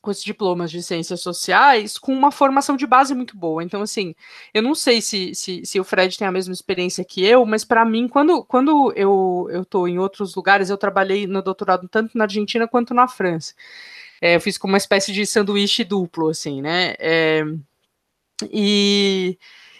[0.01, 3.63] com esses diplomas de ciências sociais com uma formação de base muito boa.
[3.63, 4.15] Então, assim,
[4.53, 7.65] eu não sei se, se, se o Fred tem a mesma experiência que eu, mas
[7.65, 12.23] para mim, quando, quando eu estou em outros lugares, eu trabalhei no doutorado tanto na
[12.25, 13.53] Argentina quanto na França.
[14.21, 16.95] É, eu fiz como uma espécie de sanduíche duplo, assim, né?
[16.99, 17.43] É,
[18.51, 19.38] e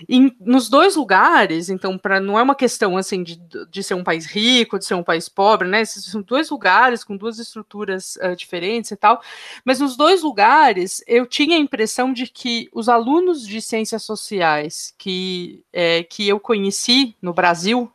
[0.08, 4.04] em, nos dois lugares, então, para não é uma questão assim de, de ser um
[4.04, 5.84] país rico, de ser um país pobre, né?
[5.84, 9.22] São dois lugares com duas estruturas uh, diferentes e tal.
[9.66, 14.94] Mas nos dois lugares eu tinha a impressão de que os alunos de ciências sociais
[14.98, 17.92] que, é, que eu conheci no Brasil,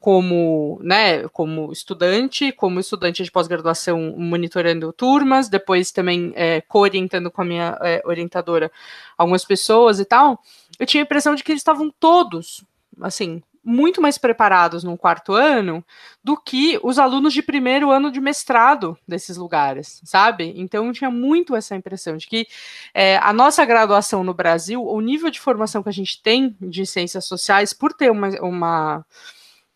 [0.00, 7.42] como, né, como estudante, como estudante de pós-graduação monitorando turmas, depois também é, co-orientando com
[7.42, 8.72] a minha é, orientadora
[9.16, 10.42] algumas pessoas e tal,
[10.78, 12.64] eu tinha a impressão de que eles estavam todos,
[13.02, 15.84] assim, muito mais preparados no quarto ano
[16.24, 20.54] do que os alunos de primeiro ano de mestrado desses lugares, sabe?
[20.56, 22.46] Então eu tinha muito essa impressão de que
[22.94, 26.86] é, a nossa graduação no Brasil, o nível de formação que a gente tem de
[26.86, 29.04] ciências sociais, por ter uma, uma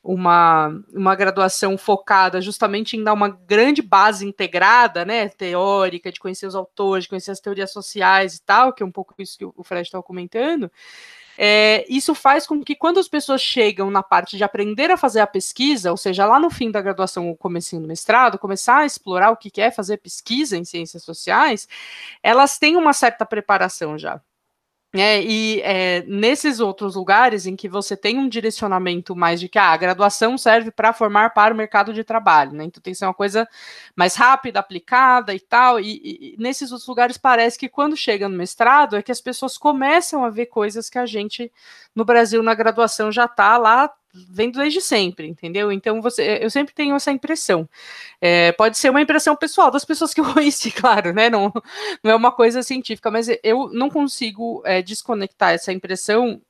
[0.05, 6.47] uma, uma graduação focada justamente em dar uma grande base integrada, né, teórica, de conhecer
[6.47, 9.47] os autores, de conhecer as teorias sociais e tal, que é um pouco isso que
[9.47, 10.71] o Fred estava comentando,
[11.38, 15.21] é, isso faz com que quando as pessoas chegam na parte de aprender a fazer
[15.21, 18.87] a pesquisa, ou seja, lá no fim da graduação ou comecinho do mestrado, começar a
[18.87, 21.67] explorar o que é fazer pesquisa em ciências sociais,
[22.23, 24.21] elas têm uma certa preparação já.
[24.96, 29.59] É, e é, nesses outros lugares em que você tem um direcionamento mais de que
[29.59, 32.62] ah, a graduação serve para formar para o mercado de trabalho, né?
[32.62, 33.48] Então tem que ser uma coisa
[33.96, 35.80] mais rápida, aplicada e tal.
[35.80, 39.59] E, e, nesses outros lugares parece que quando chega no mestrado é que as pessoas
[39.59, 41.50] começam a ver coisas que a gente
[41.92, 43.92] no Brasil na graduação já está lá
[44.31, 45.72] vendo desde sempre, entendeu?
[45.72, 47.68] Então você, eu sempre tenho essa impressão.
[48.20, 51.29] É, pode ser uma impressão pessoal das pessoas que eu conheci, claro, né?
[51.29, 51.53] Não,
[52.03, 56.40] não é uma coisa científica, mas eu não consigo é, desconectar essa impressão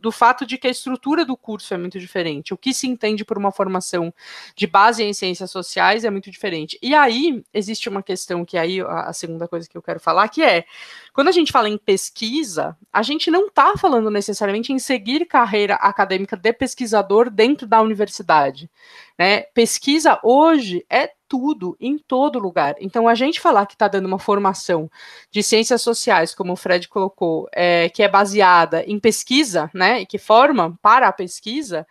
[0.00, 2.54] do fato de que a estrutura do curso é muito diferente.
[2.54, 4.12] O que se entende por uma formação
[4.54, 6.78] de base em ciências sociais é muito diferente.
[6.80, 10.42] E aí existe uma questão que aí a segunda coisa que eu quero falar, que
[10.42, 10.64] é
[11.12, 15.74] quando a gente fala em pesquisa, a gente não está falando necessariamente em seguir carreira
[15.74, 18.70] acadêmica de pesquisador dentro da universidade.
[19.18, 19.42] Né?
[19.42, 22.74] Pesquisa hoje é tudo, em todo lugar.
[22.80, 24.90] Então, a gente falar que está dando uma formação
[25.30, 30.06] de ciências sociais, como o Fred colocou, é, que é baseada em pesquisa, né, e
[30.06, 31.86] que forma para a pesquisa,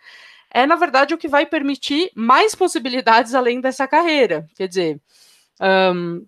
[0.50, 4.46] é, na verdade, o que vai permitir mais possibilidades além dessa carreira.
[4.54, 5.00] Quer dizer,
[5.58, 6.26] um,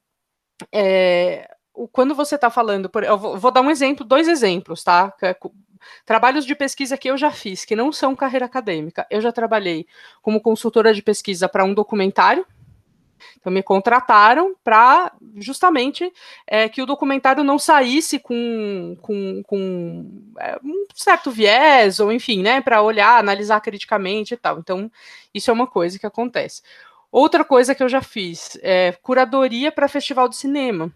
[0.72, 1.50] é,
[1.92, 5.12] quando você está falando, por, eu vou, vou, dar um exemplo, dois exemplos, tá?
[5.22, 5.36] É
[6.06, 9.06] trabalhos de pesquisa que eu já fiz, que não são carreira acadêmica.
[9.10, 9.86] Eu já trabalhei
[10.22, 12.46] como consultora de pesquisa para um documentário,
[13.38, 16.12] Então me contrataram para justamente
[16.46, 22.42] é, que o documentário não saísse com, com, com é, um certo viés, ou enfim,
[22.42, 24.58] né, para olhar, analisar criticamente e tal.
[24.58, 24.90] Então,
[25.34, 26.62] isso é uma coisa que acontece.
[27.10, 30.90] Outra coisa que eu já fiz é curadoria para festival de cinema.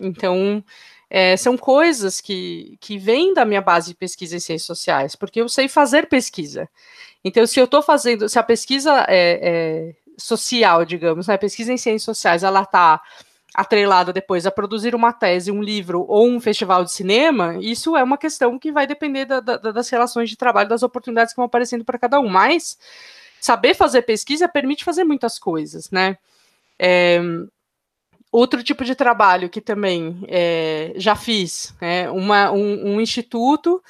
[0.00, 0.62] Então,
[1.08, 5.40] é, são coisas que, que vêm da minha base de pesquisa em ciências sociais, porque
[5.40, 6.68] eu sei fazer pesquisa.
[7.24, 11.76] Então, se eu estou fazendo, se a pesquisa é, é, social, digamos, né, pesquisa em
[11.76, 13.00] ciências sociais, ela está
[13.54, 18.02] atrelada depois a produzir uma tese, um livro ou um festival de cinema, isso é
[18.02, 21.44] uma questão que vai depender da, da, das relações de trabalho, das oportunidades que vão
[21.44, 22.28] aparecendo para cada um.
[22.28, 22.78] Mas
[23.40, 26.16] saber fazer pesquisa permite fazer muitas coisas, né?
[26.78, 27.20] É,
[28.30, 33.82] outro tipo de trabalho que também é, já fiz, é uma, um, um instituto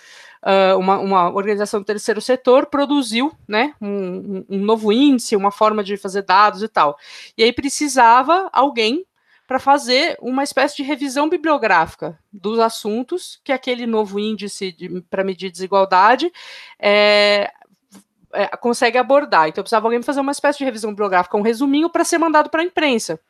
[0.43, 5.83] uh, uma, uma, organização do terceiro setor produziu né, um, um, novo índice, uma forma
[5.83, 6.97] de fazer dados e tal.
[7.37, 9.05] E aí precisava alguém
[9.47, 14.75] para fazer uma espécie de revisão bibliográfica dos assuntos que aquele novo índice
[15.11, 16.33] para medir desigualdade
[16.79, 17.53] é,
[18.33, 19.49] é, consegue abordar.
[19.49, 22.63] Então, precisava alguém fazer uma espécie de revisão bibliográfica, um resuminho para ser mandado para
[22.63, 23.21] a imprensa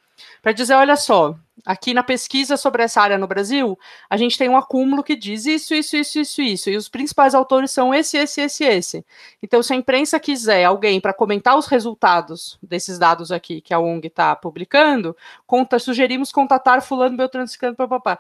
[0.41, 4.49] para dizer, olha só, aqui na pesquisa sobre essa área no Brasil, a gente tem
[4.49, 8.17] um acúmulo que diz isso, isso, isso, isso, isso, e os principais autores são esse,
[8.17, 9.07] esse, esse, esse.
[9.43, 13.79] Então, se a imprensa quiser alguém para comentar os resultados desses dados aqui que a
[13.79, 18.19] ONG está publicando, conta, sugerimos contatar fulano, beltrano, ciclano, papapá.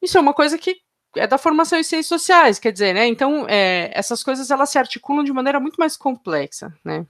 [0.00, 0.80] Isso é uma coisa que
[1.14, 3.06] é da formação em ciências sociais, quer dizer, né?
[3.06, 7.06] Então, é, essas coisas elas se articulam de maneira muito mais complexa, né?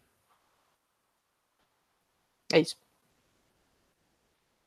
[2.53, 2.77] É isso.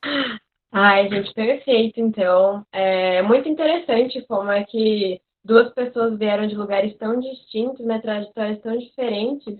[0.77, 2.01] Ai, gente, perfeito.
[2.01, 7.99] Então, é muito interessante como é que duas pessoas vieram de lugares tão distintos, né,
[8.01, 9.57] trajetórias tão diferentes,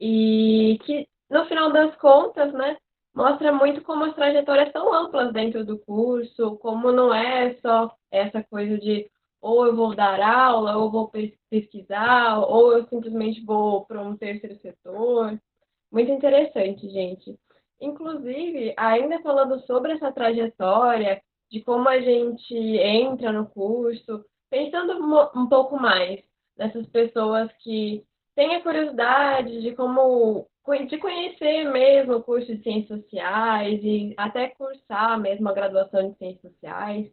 [0.00, 2.76] e que, no final das contas, né,
[3.14, 8.42] mostra muito como as trajetórias são amplas dentro do curso, como não é só essa
[8.44, 9.10] coisa de
[9.42, 11.10] ou eu vou dar aula, ou vou
[11.50, 15.38] pesquisar, ou eu simplesmente vou para um terceiro setor.
[15.92, 17.36] Muito interessante, gente.
[17.82, 24.94] Inclusive, ainda falando sobre essa trajetória, de como a gente entra no curso, pensando
[25.34, 26.22] um pouco mais
[26.56, 28.04] nessas pessoas que
[28.36, 30.46] têm a curiosidade de como
[30.88, 36.16] de conhecer mesmo o curso de Ciências Sociais e até cursar mesmo a graduação de
[36.18, 37.10] Ciências Sociais.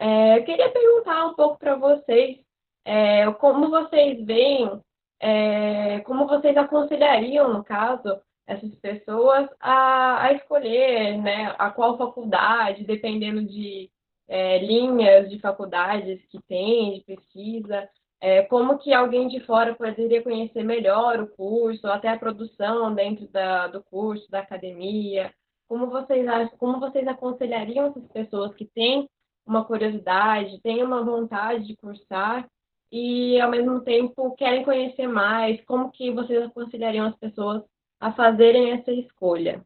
[0.00, 2.38] É, eu queria perguntar um pouco para vocês
[2.84, 4.82] é, como vocês veem,
[5.20, 12.82] é, como vocês aconselhariam, no caso, essas pessoas a, a escolher né, a qual faculdade,
[12.82, 13.90] dependendo de
[14.26, 17.88] é, linhas de faculdades que tem, de pesquisa,
[18.20, 23.28] é, como que alguém de fora poderia conhecer melhor o curso, até a produção dentro
[23.28, 25.32] da, do curso, da academia,
[25.68, 26.26] como vocês,
[26.58, 29.08] como vocês aconselhariam essas pessoas que têm
[29.46, 32.48] uma curiosidade, têm uma vontade de cursar
[32.90, 37.62] e, ao mesmo tempo, querem conhecer mais, como que vocês aconselhariam as pessoas
[38.00, 39.62] a fazerem essa escolha.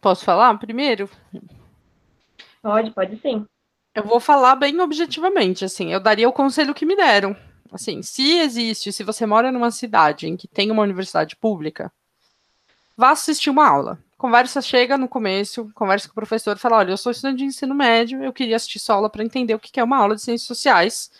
[0.00, 1.08] Posso falar primeiro?
[2.60, 3.46] Pode, pode sim.
[3.94, 7.36] Eu vou falar bem objetivamente, assim, eu daria o conselho que me deram.
[7.72, 11.92] Assim, se existe, se você mora numa cidade em que tem uma universidade pública,
[12.96, 13.98] vá assistir uma aula.
[14.16, 17.74] Conversa, chega no começo, conversa com o professor, fala, olha, eu sou estudante de ensino
[17.74, 20.46] médio, eu queria assistir sua aula para entender o que é uma aula de ciências
[20.46, 21.10] sociais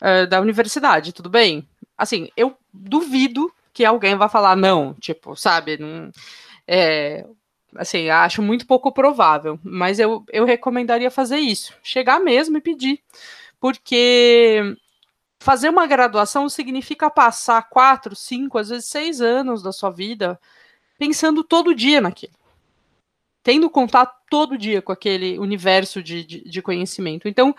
[0.00, 1.68] uh, da universidade, tudo bem?
[1.96, 5.78] Assim, eu duvido que alguém vá falar não, tipo, sabe?
[5.78, 6.10] Não,
[6.66, 7.26] é,
[7.76, 13.00] assim, acho muito pouco provável, mas eu, eu recomendaria fazer isso, chegar mesmo e pedir,
[13.60, 14.76] porque
[15.40, 20.40] fazer uma graduação significa passar quatro, cinco, às vezes seis anos da sua vida
[20.98, 22.43] pensando todo dia naquilo
[23.44, 27.28] tendo contato todo dia com aquele universo de, de, de, conhecimento.
[27.28, 27.54] Então,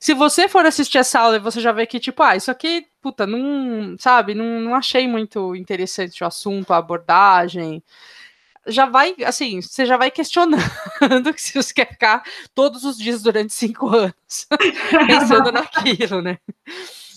[0.00, 2.86] se você for assistir essa aula e você já vê que, tipo, ah, isso aqui,
[3.00, 7.82] puta, não, sabe, não, não achei muito interessante o assunto, a abordagem,
[8.68, 10.62] já vai, assim, você já vai questionando
[11.36, 12.22] se você quer ficar
[12.54, 14.14] todos os dias durante cinco anos
[15.06, 16.38] pensando naquilo, né?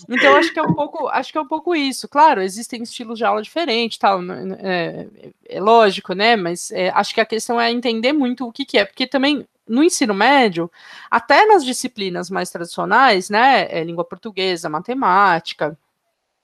[0.10, 2.08] Então acho que é um pouco, acho que é um pouco isso.
[2.08, 4.20] Claro, existem estilos de aula diferentes, tal,
[4.60, 5.08] é,
[5.48, 6.36] é lógico, né?
[6.36, 9.48] Mas é, acho que a questão é entender muito o que, que é, porque também
[9.68, 10.70] no ensino médio,
[11.10, 15.78] até nas disciplinas mais tradicionais, né, é, língua portuguesa, matemática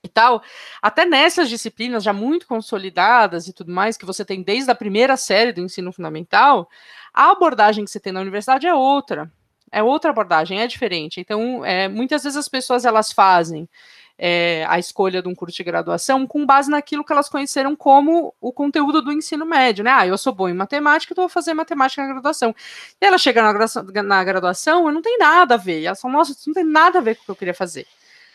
[0.04, 0.42] e tal,
[0.82, 5.18] até nessas disciplinas já muito consolidadas e tudo mais, que você tem desde a primeira
[5.18, 6.70] série do ensino fundamental,
[7.14, 9.32] a abordagem que você tem na universidade é outra
[9.72, 11.20] é outra abordagem, é diferente.
[11.20, 13.68] Então, é, muitas vezes as pessoas elas fazem
[14.18, 18.34] é, a escolha de um curso de graduação com base naquilo que elas conheceram como
[18.42, 19.92] o conteúdo do ensino médio, né?
[19.92, 22.56] Ah, eu sou bom em matemática, então vou fazer matemática na graduação.
[23.00, 25.82] E ela chega na graduação, na graduação não tem nada a ver.
[25.82, 27.54] E elas falam, nossa, isso não tem nada a ver com o que eu queria
[27.54, 27.86] fazer.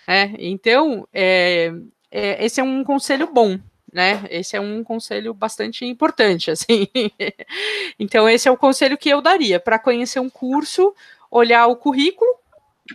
[0.06, 1.72] É, então, é,
[2.10, 3.58] é, esse é um conselho bom,
[3.92, 4.24] né?
[4.30, 6.88] Esse é um conselho bastante importante, assim.
[7.98, 10.94] então, esse é o conselho que eu daria para conhecer um curso,
[11.30, 12.41] olhar o currículo.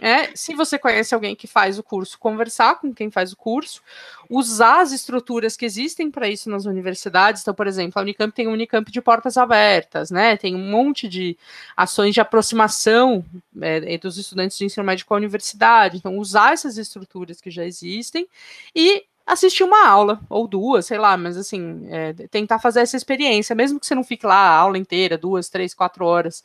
[0.02, 3.82] É, se você conhece alguém que faz o curso, conversar com quem faz o curso,
[4.30, 7.42] usar as estruturas que existem para isso nas universidades.
[7.42, 10.36] Então, por exemplo, a Unicamp tem um Unicamp de portas abertas, né?
[10.36, 11.38] Tem um monte de
[11.76, 13.24] ações de aproximação
[13.62, 15.98] é, dos estudantes de ensino médio com a universidade.
[15.98, 18.28] Então, usar essas estruturas que já existem
[18.76, 23.54] e assistir uma aula, ou duas, sei lá, mas assim, é, tentar fazer essa experiência,
[23.54, 26.42] mesmo que você não fique lá a aula inteira, duas, três, quatro horas,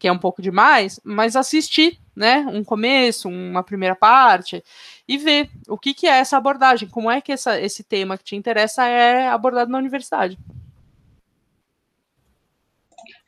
[0.00, 4.64] que é um pouco demais, mas assistir, né, um começo, uma primeira parte,
[5.06, 8.24] e ver o que, que é essa abordagem, como é que essa, esse tema que
[8.24, 10.38] te interessa é abordado na universidade.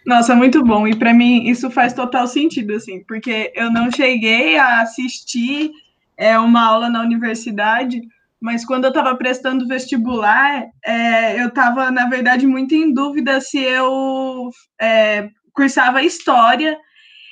[0.06, 0.88] Nossa, muito bom.
[0.88, 5.70] E para mim isso faz total sentido, assim, porque eu não cheguei a assistir
[6.16, 8.00] é, uma aula na universidade,
[8.40, 13.58] mas quando eu estava prestando vestibular, é, eu estava, na verdade, muito em dúvida se
[13.58, 14.50] eu
[14.80, 16.78] é, cursava História.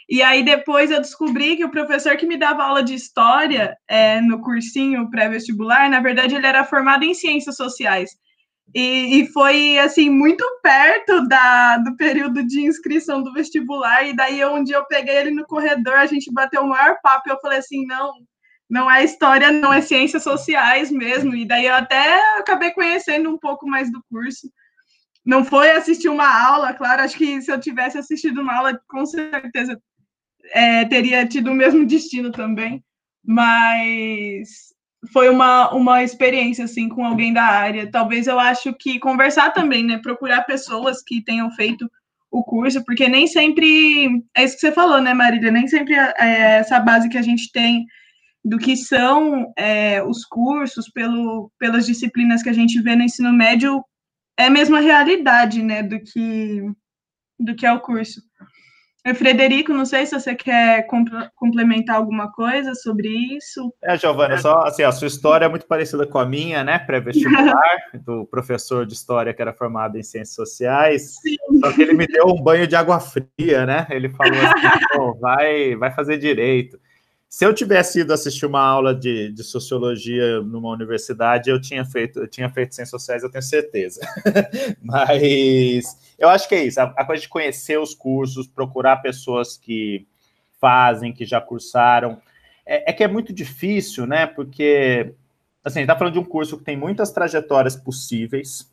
[0.08, 4.20] E aí depois eu descobri que o professor que me dava aula de História é,
[4.20, 8.10] no cursinho pré-vestibular, na verdade, ele era formado em Ciências Sociais.
[8.74, 14.44] E, e, foi assim muito perto da, do período de inscrição do vestibular e daí
[14.44, 17.40] um dia eu peguei ele no corredor a gente bateu o maior papo e eu
[17.40, 18.12] falei assim não
[18.70, 21.34] não é história, não é ciências sociais mesmo.
[21.34, 24.48] E daí eu até acabei conhecendo um pouco mais do curso.
[25.24, 29.04] Não foi assistir uma aula, claro, acho que se eu tivesse assistido uma aula, com
[29.04, 29.80] certeza
[30.52, 32.82] é, teria tido o mesmo destino também.
[33.24, 34.70] Mas
[35.12, 37.90] foi uma, uma experiência assim com alguém da área.
[37.90, 39.98] Talvez eu acho que conversar também, né?
[39.98, 41.90] Procurar pessoas que tenham feito
[42.30, 45.50] o curso, porque nem sempre é isso que você falou, né, Marília?
[45.50, 47.84] Nem sempre é, é essa base que a gente tem
[48.44, 53.32] do que são é, os cursos, pelo, pelas disciplinas que a gente vê no ensino
[53.32, 53.84] médio,
[54.40, 56.62] é a mesma realidade, né, do que,
[57.38, 58.20] do que é o curso.
[59.14, 60.86] Frederico, não sei se você quer
[61.34, 63.72] complementar alguma coisa sobre isso.
[63.82, 66.78] É, Giovana, só assim, a sua história é muito parecida com a minha, né?
[66.78, 71.14] Pré-vestibular, do professor de história que era formado em ciências sociais.
[71.22, 71.36] Sim.
[71.60, 73.86] Só que ele me deu um banho de água fria, né?
[73.88, 76.78] Ele falou assim: vai, vai fazer direito.
[77.30, 82.18] Se eu tivesse ido assistir uma aula de, de sociologia numa universidade, eu tinha feito,
[82.18, 84.00] eu tinha feito ciências sociais, eu tenho certeza.
[84.82, 89.56] Mas eu acho que é isso, a, a, coisa de conhecer os cursos, procurar pessoas
[89.56, 90.08] que
[90.60, 92.20] fazem, que já cursaram.
[92.66, 94.26] É, é que é muito difícil, né?
[94.26, 95.14] Porque
[95.62, 98.68] assim, a gente está falando de um curso que tem muitas trajetórias possíveis.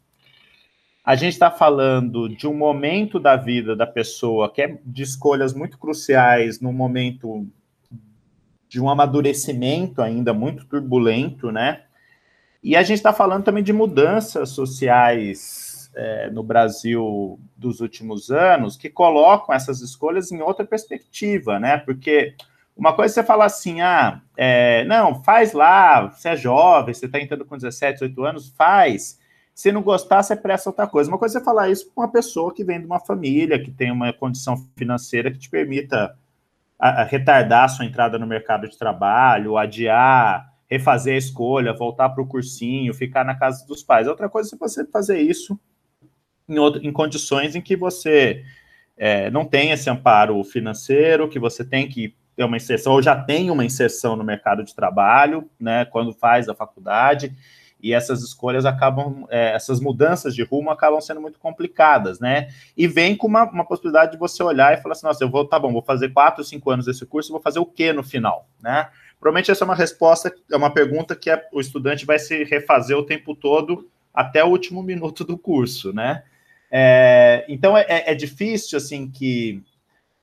[1.05, 5.53] A gente está falando de um momento da vida da pessoa que é de escolhas
[5.53, 7.47] muito cruciais, num momento
[8.67, 11.83] de um amadurecimento ainda muito turbulento, né?
[12.61, 18.77] E a gente está falando também de mudanças sociais é, no Brasil dos últimos anos
[18.77, 21.77] que colocam essas escolhas em outra perspectiva, né?
[21.77, 22.35] Porque
[22.75, 27.07] uma coisa é você falar assim, ah, é, não, faz lá, você é jovem, você
[27.07, 29.19] está entrando com 17, 18 anos, faz.
[29.55, 31.09] Se não gostar, você presta outra coisa.
[31.09, 33.91] Uma coisa é falar isso para uma pessoa que vem de uma família, que tem
[33.91, 36.15] uma condição financeira que te permita
[36.79, 42.09] a, a retardar a sua entrada no mercado de trabalho, adiar, refazer a escolha, voltar
[42.09, 44.07] para o cursinho, ficar na casa dos pais.
[44.07, 45.59] Outra coisa é você fazer isso
[46.47, 48.43] em, outro, em condições em que você
[48.95, 53.15] é, não tem esse amparo financeiro, que você tem que ter uma inserção, ou já
[53.15, 57.35] tem uma inserção no mercado de trabalho, né, quando faz a faculdade,
[57.81, 62.49] e essas escolhas acabam, é, essas mudanças de rumo acabam sendo muito complicadas, né?
[62.75, 65.45] E vem com uma, uma, possibilidade de você olhar e falar assim, nossa, eu vou,
[65.45, 68.47] tá bom, vou fazer quatro, cinco anos desse curso, vou fazer o que no final,
[68.61, 68.89] né?
[69.19, 72.97] Provavelmente essa é uma resposta, é uma pergunta que é, o estudante vai se refazer
[72.97, 76.23] o tempo todo até o último minuto do curso, né?
[76.69, 79.63] É, então é, é, é difícil assim que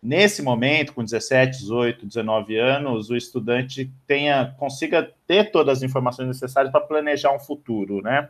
[0.05, 6.29] nesse momento, com 17, 18, 19 anos, o estudante tenha, consiga ter todas as informações
[6.29, 8.29] necessárias para planejar um futuro, né?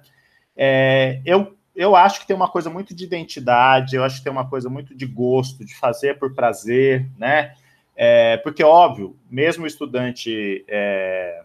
[0.57, 4.33] É, eu, eu acho que tem uma coisa muito de identidade, eu acho que tem
[4.33, 7.55] uma coisa muito de gosto, de fazer por prazer, né?
[7.97, 11.43] É, porque, óbvio, mesmo o estudante, é,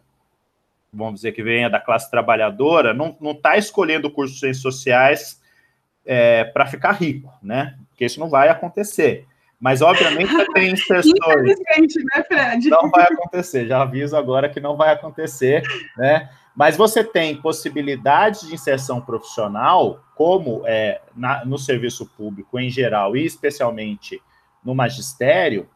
[0.93, 5.41] vamos dizer que venha da classe trabalhadora, não está escolhendo o curso de ciências sociais
[6.05, 7.80] é, para ficar rico, né?
[7.89, 9.25] Porque isso não vai acontecer.
[9.60, 11.16] Mas, obviamente, tem inserções.
[12.16, 12.70] né, Fred?
[12.70, 15.64] Não vai acontecer, já aviso agora que não vai acontecer,
[15.97, 16.30] né?
[16.55, 23.16] Mas você tem possibilidades de inserção profissional, como é, na, no serviço público em geral,
[23.16, 24.22] e especialmente
[24.64, 25.70] no magistério,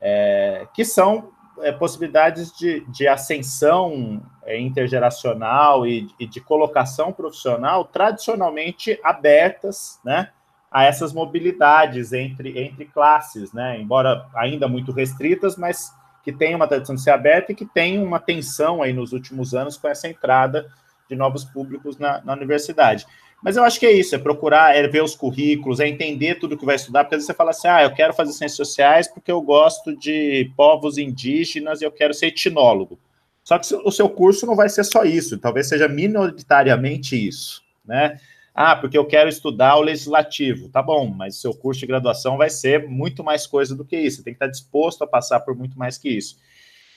[0.00, 1.30] é, que são
[1.60, 10.30] é, possibilidades de, de ascensão é, intergeracional e, e, de colocação profissional tradicionalmente abertas né,
[10.72, 15.92] a essas mobilidades entre, entre classes, né, embora ainda muito restritas, mas
[16.24, 19.54] que tem uma tradição de ser aberta e que tem uma tensão aí nos últimos
[19.54, 20.66] anos com essa entrada
[21.08, 23.06] de novos públicos na, na universidade.
[23.42, 26.56] Mas eu acho que é isso, é procurar, é ver os currículos, é entender tudo
[26.56, 29.08] que vai estudar, porque às vezes você fala assim, ah, eu quero fazer ciências sociais
[29.08, 32.98] porque eu gosto de povos indígenas e eu quero ser etnólogo.
[33.42, 38.20] Só que o seu curso não vai ser só isso, talvez seja minoritariamente isso, né?
[38.54, 40.68] Ah, porque eu quero estudar o legislativo.
[40.68, 44.18] Tá bom, mas seu curso de graduação vai ser muito mais coisa do que isso.
[44.18, 46.36] Você tem que estar disposto a passar por muito mais que isso.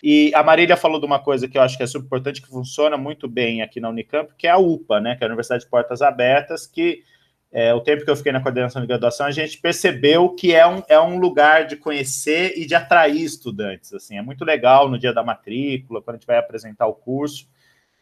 [0.04, 2.50] E a Marília falou de uma coisa que eu acho que é super importante, que
[2.50, 5.16] funciona muito bem aqui na Unicamp, que é a UPA, né?
[5.16, 7.04] Que é a Universidade de Portas Abertas, que
[7.52, 10.68] é, o tempo que eu fiquei na coordenação de graduação, a gente percebeu que é
[10.68, 13.94] um, é um lugar de conhecer e de atrair estudantes.
[13.94, 17.48] Assim, é muito legal no dia da matrícula, quando a gente vai apresentar o curso,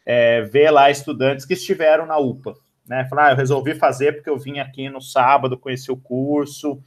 [0.03, 2.55] é, ver lá estudantes que estiveram na UPA
[2.87, 3.05] né?
[3.09, 6.81] Falar, ah, eu resolvi fazer porque eu vim aqui no sábado, conheci o curso.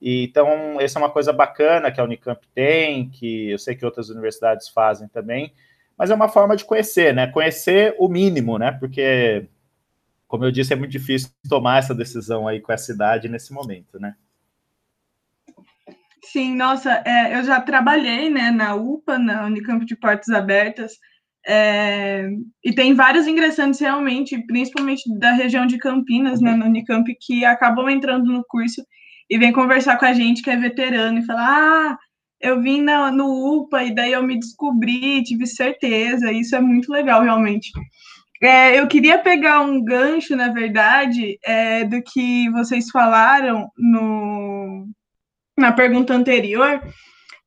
[0.00, 3.84] E, então, essa é uma coisa bacana que a Unicamp tem, que eu sei que
[3.84, 5.52] outras universidades fazem também,
[5.96, 7.26] mas é uma forma de conhecer, né?
[7.26, 8.72] Conhecer o mínimo, né?
[8.72, 9.46] Porque,
[10.26, 14.00] como eu disse, é muito difícil tomar essa decisão aí com essa idade nesse momento,
[14.00, 14.14] né?
[16.22, 20.92] Sim, nossa, é, eu já trabalhei né, na UPA, na Unicamp de Portas Abertas,
[21.46, 22.28] é,
[22.62, 27.88] e tem vários ingressantes realmente, principalmente da região de Campinas, né, no Unicamp, que acabam
[27.88, 28.82] entrando no curso
[29.28, 31.98] e vem conversar com a gente que é veterano e falar: Ah,
[32.40, 36.32] eu vim na, no UPA e daí eu me descobri, tive certeza.
[36.32, 37.70] Isso é muito legal, realmente.
[38.42, 44.88] É, eu queria pegar um gancho, na verdade, é, do que vocês falaram no,
[45.58, 46.80] na pergunta anterior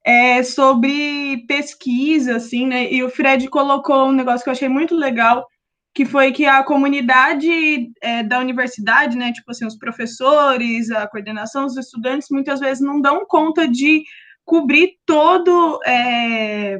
[0.05, 2.91] é, sobre pesquisa, assim, né?
[2.91, 5.47] E o Fred colocou um negócio que eu achei muito legal,
[5.93, 11.65] que foi que a comunidade é, da universidade, né, tipo assim, os professores, a coordenação,
[11.65, 14.03] os estudantes, muitas vezes não dão conta de
[14.43, 16.79] cobrir todo, é,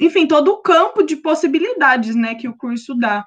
[0.00, 3.24] enfim, todo o campo de possibilidades, né, que o curso dá.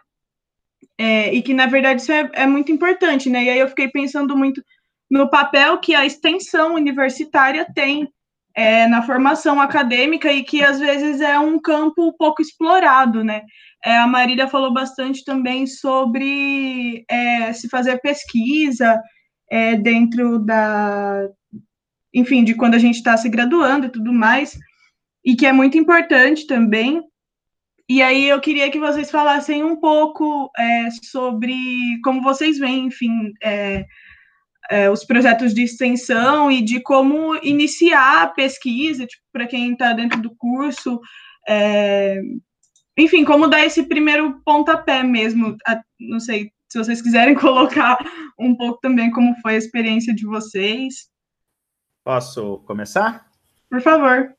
[0.98, 3.46] É, e que, na verdade, isso é, é muito importante, né?
[3.46, 4.62] E aí eu fiquei pensando muito
[5.10, 8.12] no papel que a extensão universitária tem
[8.60, 13.44] é, na formação acadêmica e que às vezes é um campo pouco explorado, né?
[13.86, 19.02] É, a Marília falou bastante também sobre é, se fazer pesquisa
[19.50, 21.26] é, dentro da,
[22.14, 24.60] enfim, de quando a gente está se graduando e tudo mais,
[25.24, 27.02] e que é muito importante também.
[27.88, 31.56] E aí eu queria que vocês falassem um pouco é, sobre
[32.04, 33.32] como vocês veem, enfim,
[34.70, 39.94] é, os projetos de extensão e de como iniciar a pesquisa, tipo, para quem está
[39.94, 41.00] dentro do curso,
[41.48, 42.22] é,
[42.98, 45.58] enfim, como dar esse primeiro pontapé mesmo.
[45.66, 47.98] A, não sei se vocês quiserem colocar
[48.38, 51.10] um pouco também como foi a experiência de vocês.
[52.04, 53.26] Posso começar?
[53.70, 54.36] Por favor.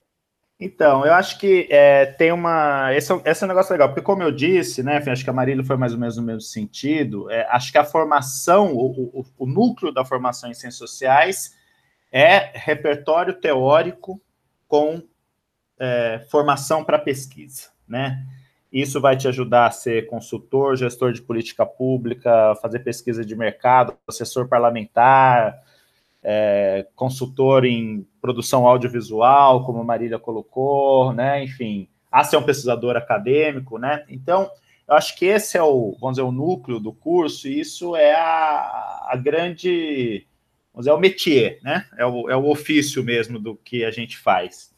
[0.61, 2.95] Então, eu acho que é, tem uma.
[2.95, 5.33] Esse, é esse é um negócio legal, porque, como eu disse, né, acho que a
[5.33, 7.31] Marília foi mais ou menos no mesmo sentido.
[7.31, 11.57] É, acho que a formação, o, o, o, núcleo da formação em ciências sociais
[12.13, 14.21] é repertório teórico
[14.69, 15.03] com
[15.79, 18.23] é, formação para pesquisa, né?
[18.71, 23.97] Isso vai te ajudar a ser consultor, gestor de política pública, fazer pesquisa de mercado,
[24.07, 25.59] assessor parlamentar,
[26.23, 31.43] é, consultor em produção audiovisual, como a Marília colocou, né?
[31.43, 34.05] Enfim, a ser um pesquisador acadêmico, né?
[34.09, 34.51] Então,
[34.87, 38.13] eu acho que esse é o, vamos dizer, o núcleo do curso, e isso é
[38.15, 40.27] a, a grande,
[40.73, 41.87] vamos dizer, é o métier, né?
[41.97, 44.75] É o, é o ofício mesmo do que a gente faz.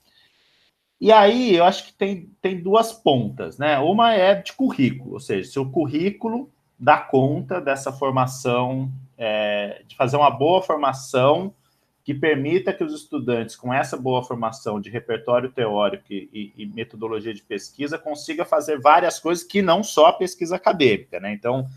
[1.01, 3.79] E aí, eu acho que tem, tem duas pontas, né?
[3.81, 6.52] Uma é de currículo, ou seja, se o currículo
[6.83, 11.55] dá conta dessa formação é, de fazer uma boa formação
[12.03, 17.33] que permita que os estudantes, com essa boa formação de repertório teórico e, e, metodologia
[17.33, 21.33] de pesquisa, consiga fazer várias coisas que não só a pesquisa acadêmica, né?
[21.33, 21.69] Então,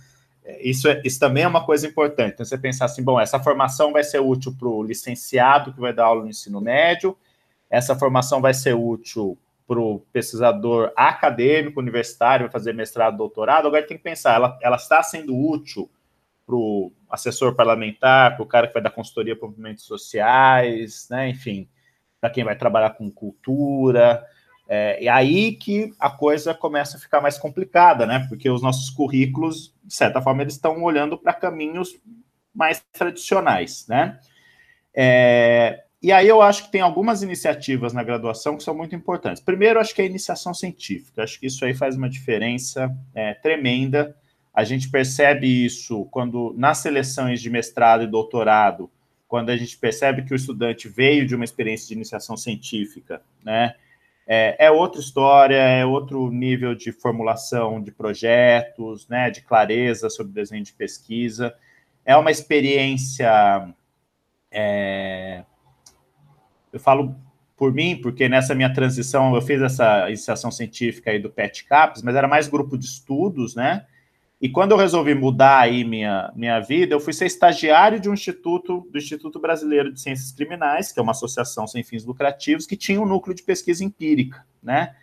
[0.44, 2.34] é, isso, é, isso também é uma coisa importante.
[2.34, 5.94] Então, você pensar assim, bom, essa formação vai ser útil para o licenciado que vai
[5.94, 7.16] dar aula no ensino médio,
[7.70, 9.38] essa formação vai ser útil
[9.68, 15.02] para o pesquisador acadêmico, universitário, fazer mestrado, doutorado, agora tem que pensar, ela, ela está
[15.02, 15.90] sendo útil
[16.46, 21.30] para o assessor parlamentar, para o cara que vai dar consultoria para movimentos sociais, né?
[21.30, 21.68] enfim,
[22.22, 24.24] para quem vai trabalhar com cultura,
[24.68, 28.26] É, e aí que a coisa começa a ficar mais complicada, né?
[28.28, 31.96] Porque os nossos currículos, de certa forma, eles estão olhando para caminhos
[32.52, 34.20] mais tradicionais, né?
[34.92, 39.42] É, e aí eu acho que tem algumas iniciativas na graduação que são muito importantes.
[39.42, 41.24] Primeiro, acho que é a iniciação científica.
[41.24, 44.16] Acho que isso aí faz uma diferença é, tremenda.
[44.54, 48.90] A gente percebe isso quando nas seleções de mestrado e doutorado,
[49.28, 53.74] quando a gente percebe que o estudante veio de uma experiência de iniciação científica, né?
[54.28, 60.34] É, é, outra história, é outro nível de formulação de projetos, né, de clareza sobre
[60.34, 61.56] desenho de pesquisa.
[62.04, 63.74] É uma experiência.
[64.52, 65.44] É,
[66.76, 67.16] eu falo
[67.56, 72.02] por mim, porque nessa minha transição eu fiz essa iniciação científica aí do PET CAPS,
[72.02, 73.86] mas era mais grupo de estudos, né?
[74.42, 78.14] E quando eu resolvi mudar aí minha, minha vida, eu fui ser estagiário de um
[78.14, 82.76] instituto, do Instituto Brasileiro de Ciências Criminais, que é uma associação sem fins lucrativos, que
[82.76, 84.94] tinha um núcleo de pesquisa empírica, né?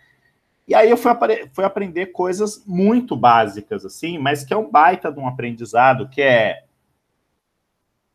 [0.67, 1.11] E aí eu fui,
[1.51, 6.21] fui aprender coisas muito básicas, assim, mas que é um baita de um aprendizado, que
[6.21, 6.63] é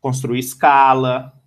[0.00, 1.37] construir escala,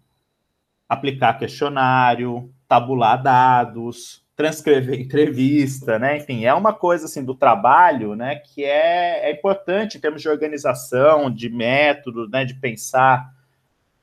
[0.91, 6.17] aplicar questionário, tabular dados, transcrever entrevista, né?
[6.17, 8.35] Enfim, é uma coisa assim do trabalho, né?
[8.35, 12.43] Que é, é importante em termos de organização, de método, né?
[12.43, 13.33] De pensar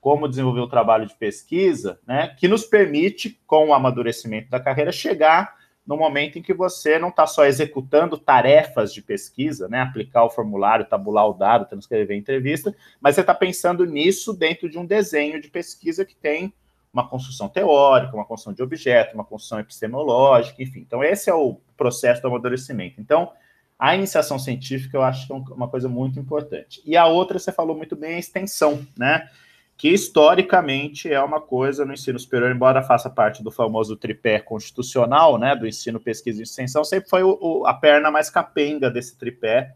[0.01, 2.35] como desenvolver o trabalho de pesquisa, né?
[2.39, 7.11] Que nos permite, com o amadurecimento da carreira, chegar no momento em que você não
[7.11, 9.83] está só executando tarefas de pesquisa, né?
[9.83, 14.71] Aplicar o formulário, tabular o dado, transcrever a entrevista, mas você está pensando nisso dentro
[14.71, 16.55] de um desenho de pesquisa que tem
[16.93, 20.81] uma construção teórica, uma construção de objeto, uma construção epistemológica, enfim.
[20.81, 23.01] Então, esse é o processo do amadurecimento.
[23.01, 23.33] Então,
[23.79, 26.83] a iniciação científica eu acho que é uma coisa muito importante.
[26.85, 29.29] E a outra, você falou muito bem, é a extensão, né?
[29.77, 35.39] Que historicamente é uma coisa no ensino superior, embora faça parte do famoso tripé constitucional,
[35.39, 35.55] né?
[35.55, 39.75] Do ensino, pesquisa e extensão, sempre foi o, o, a perna mais capenga desse tripé.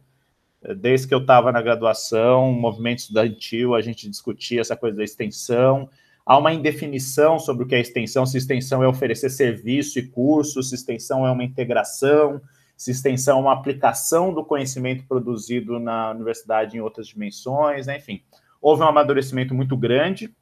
[0.76, 5.88] Desde que eu estava na graduação, movimento estudantil, a gente discutia essa coisa da extensão,
[6.24, 10.62] Há uma indefinição sobre o que é extensão, se extensão é oferecer serviço e curso,
[10.62, 12.40] se extensão é uma integração,
[12.76, 17.98] se extensão é uma aplicação do conhecimento produzido na universidade em outras dimensões, né?
[17.98, 18.22] enfim.
[18.60, 20.32] Houve um amadurecimento muito grande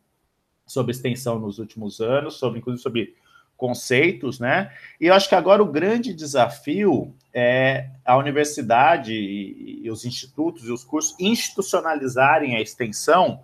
[0.66, 3.14] sobre extensão nos últimos anos, sobre inclusive sobre
[3.56, 4.72] conceitos, né?
[4.98, 10.64] E eu acho que agora o grande desafio é a universidade e, e os institutos
[10.64, 13.42] e os cursos institucionalizarem a extensão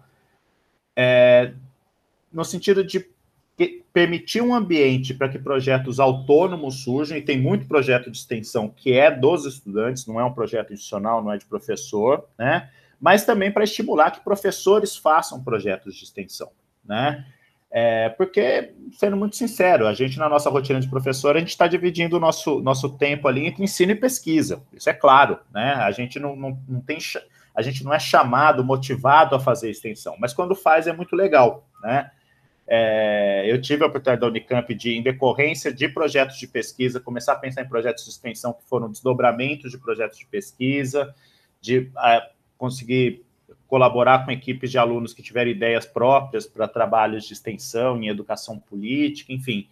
[0.97, 1.53] é,
[2.37, 3.05] no sentido de
[3.93, 8.93] permitir um ambiente para que projetos autônomos surjam, e tem muito projeto de extensão que
[8.93, 12.68] é dos estudantes, não é um projeto institucional, não é de professor, né?
[13.01, 16.51] Mas também para estimular que professores façam projetos de extensão,
[16.84, 17.24] né?
[17.70, 21.66] É, porque, sendo muito sincero, a gente, na nossa rotina de professor, a gente está
[21.66, 24.62] dividindo o nosso, nosso tempo ali entre ensino e pesquisa.
[24.74, 25.72] Isso é claro, né?
[25.74, 26.99] A gente não, não, não tem.
[27.55, 31.66] A gente não é chamado, motivado a fazer extensão, mas quando faz é muito legal,
[31.82, 32.11] né?
[32.69, 37.35] É, eu tive a oportunidade da Unicamp de, em decorrência de projetos de pesquisa, começar
[37.35, 41.14] a pensar em projetos de extensão que foram desdobramentos de projetos de pesquisa,
[41.61, 43.25] de é, conseguir
[43.69, 48.59] colaborar com equipes de alunos que tiveram ideias próprias para trabalhos de extensão em educação
[48.59, 49.69] política, enfim.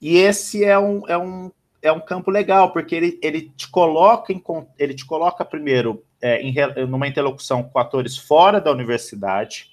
[0.00, 4.32] E esse é um, é um, é um campo legal, porque ele, ele te coloca
[4.32, 4.42] em,
[4.78, 6.54] ele te coloca primeiro é, em,
[6.86, 9.71] numa interlocução com atores fora da universidade,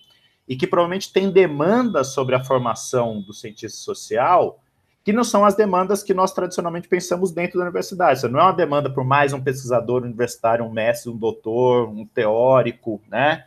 [0.50, 4.60] e que provavelmente tem demandas sobre a formação do cientista social
[5.04, 8.20] que não são as demandas que nós tradicionalmente pensamos dentro da universidade.
[8.20, 12.06] Isso não é uma demanda por mais um pesquisador universitário, um mestre, um doutor, um
[12.06, 13.46] teórico, né?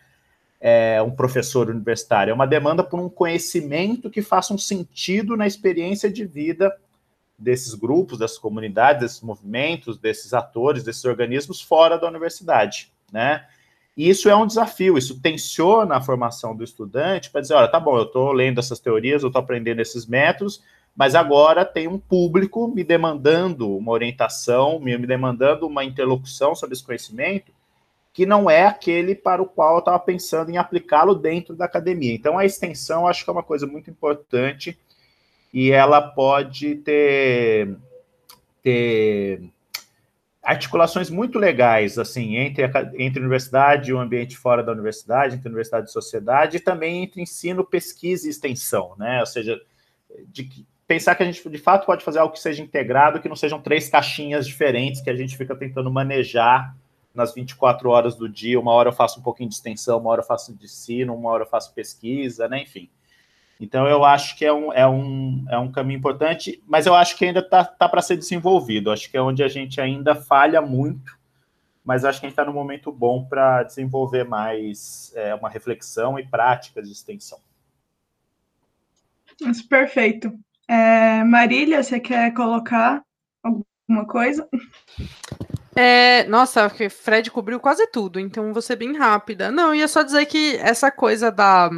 [0.60, 2.30] É, um professor universitário.
[2.30, 6.74] É uma demanda por um conhecimento que faça um sentido na experiência de vida
[7.36, 13.44] desses grupos, dessas comunidades, desses movimentos, desses atores, desses organismos fora da universidade, né?
[13.96, 17.78] E isso é um desafio, isso tensiona a formação do estudante para dizer, olha, tá
[17.78, 20.62] bom, eu estou lendo essas teorias, eu estou aprendendo esses métodos,
[20.96, 26.84] mas agora tem um público me demandando uma orientação, me, demandando uma interlocução sobre esse
[26.84, 27.52] conhecimento,
[28.14, 32.14] que não é aquele para o qual eu estava pensando em aplicá-lo dentro da academia.
[32.14, 34.78] Então, a extensão acho que é uma coisa muito importante
[35.52, 37.74] e ela pode ter,
[38.62, 39.42] ter
[40.42, 45.36] articulações muito legais, assim, entre a, entre a universidade e o ambiente fora da universidade,
[45.36, 49.20] entre a universidade e sociedade, e também entre ensino, pesquisa e extensão, né?
[49.20, 49.60] Ou seja,
[50.26, 53.36] de pensar que a gente de fato pode fazer algo que seja integrado, que não
[53.36, 56.76] sejam três caixinhas diferentes que a gente fica tentando manejar
[57.14, 58.58] nas 24 horas do dia.
[58.58, 61.30] Uma hora eu faço um pouquinho de extensão, uma hora eu faço de ensino, uma
[61.30, 62.62] hora eu faço pesquisa, né?
[62.62, 62.90] Enfim.
[63.62, 67.16] Então, eu acho que é um, é um, é um caminho importante, mas eu acho
[67.16, 68.90] que ainda está tá, para ser desenvolvido.
[68.90, 71.16] Acho que é onde a gente ainda falha muito,
[71.84, 76.18] mas acho que a gente está no momento bom para desenvolver mais é, uma reflexão
[76.18, 77.38] e práticas de extensão.
[79.40, 80.36] Isso, perfeito.
[80.66, 83.00] É, Marília, você quer colocar
[83.44, 84.48] alguma coisa?
[85.76, 89.52] É, nossa, que Fred cobriu quase tudo, então vou ser bem rápida.
[89.52, 91.70] Não, ia só dizer que essa coisa da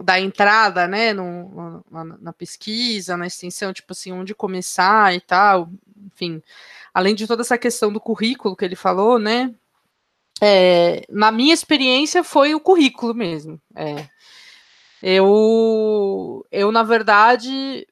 [0.00, 5.70] da entrada, né, no, na, na, pesquisa, na extensão, tipo assim, onde começar e tal,
[6.06, 6.42] enfim,
[6.94, 9.54] além de toda essa questão do currículo que ele falou, né,
[10.40, 14.08] é, na minha experiência foi o currículo mesmo, é.
[15.02, 17.86] eu, eu, na verdade,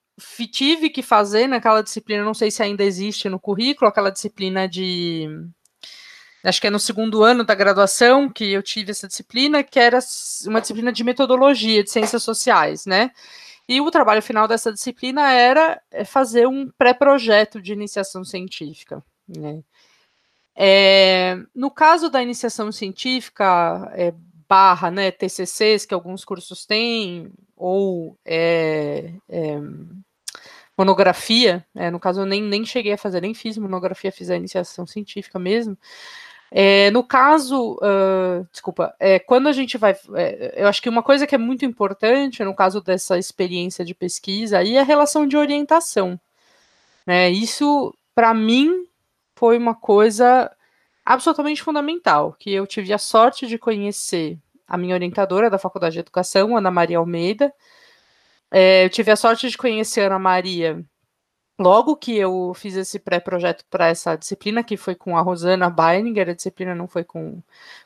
[0.51, 5.29] tive que fazer naquela disciplina, não sei se ainda existe no currículo, aquela disciplina de
[6.45, 9.99] acho que é no segundo ano da graduação que eu tive essa disciplina, que era
[10.47, 13.11] uma disciplina de metodologia de ciências sociais, né?
[13.69, 19.01] E o trabalho final dessa disciplina era é, fazer um pré-projeto de iniciação científica.
[19.29, 19.63] Né?
[20.57, 24.13] É, no caso da iniciação científica, é,
[24.49, 29.13] barra, né, TCCs, que alguns cursos têm, ou é,
[30.77, 34.37] monografia, é, no caso eu nem, nem cheguei a fazer, nem fiz monografia, fiz a
[34.37, 35.79] iniciação científica mesmo,
[36.51, 39.97] é, no caso, uh, desculpa, é, quando a gente vai.
[40.15, 43.95] É, eu acho que uma coisa que é muito importante no caso dessa experiência de
[43.95, 46.19] pesquisa aí é a relação de orientação.
[47.07, 47.31] Né?
[47.31, 48.85] Isso, para mim,
[49.37, 50.51] foi uma coisa
[51.05, 54.37] absolutamente fundamental, que eu tive a sorte de conhecer
[54.67, 57.53] a minha orientadora da Faculdade de Educação, Ana Maria Almeida.
[58.51, 60.85] É, eu tive a sorte de conhecer a Ana Maria
[61.61, 66.31] Logo que eu fiz esse pré-projeto para essa disciplina, que foi com a Rosana Beininger,
[66.31, 67.43] a disciplina não foi com,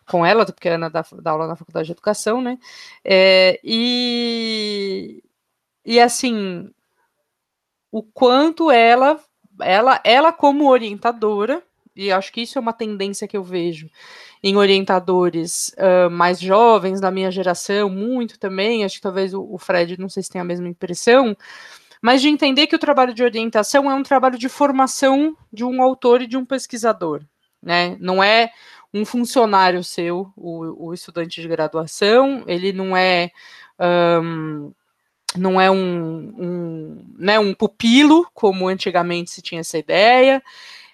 [0.09, 2.57] com ela, porque a Ana dá, dá aula na Faculdade de Educação, né?
[3.05, 5.21] É, e,
[5.85, 6.71] e assim,
[7.91, 9.19] o quanto ela,
[9.61, 11.61] ela, ela como orientadora,
[11.97, 13.91] e acho que isso é uma tendência que eu vejo
[14.41, 19.59] em orientadores uh, mais jovens da minha geração, muito também, acho que talvez o, o
[19.59, 21.37] Fred, não sei se tem a mesma impressão,
[22.05, 25.81] mas de entender que o trabalho de orientação é um trabalho de formação de um
[25.81, 27.23] autor e de um pesquisador,
[27.63, 27.97] né?
[27.99, 28.53] Não é
[28.93, 33.31] um funcionário seu, o, o estudante de graduação, ele não é
[33.81, 34.71] um,
[35.35, 40.43] não é um, um, né, um pupilo, como antigamente se tinha essa ideia,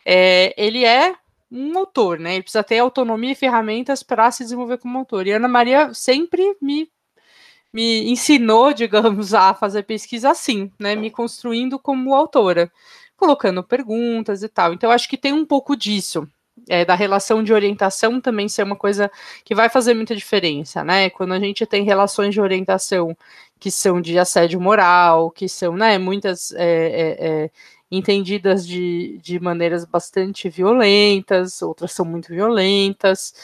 [0.07, 1.17] é, ele é
[1.51, 2.35] um autor, né?
[2.35, 5.27] Ele precisa ter autonomia e ferramentas para se desenvolver como autor.
[5.27, 6.89] E Ana Maria sempre me
[7.73, 10.95] me ensinou, digamos, a fazer pesquisa assim, né?
[10.97, 12.71] Me construindo como autora,
[13.17, 14.73] colocando perguntas e tal.
[14.73, 16.27] Então, acho que tem um pouco disso.
[16.69, 19.11] É, da relação de orientação também ser uma coisa
[19.45, 21.09] que vai fazer muita diferença, né?
[21.09, 23.17] Quando a gente tem relações de orientação
[23.59, 27.51] que são de assédio moral, que são, né, muitas é, é, é
[27.91, 33.35] entendidas de, de maneiras bastante violentas, outras são muito violentas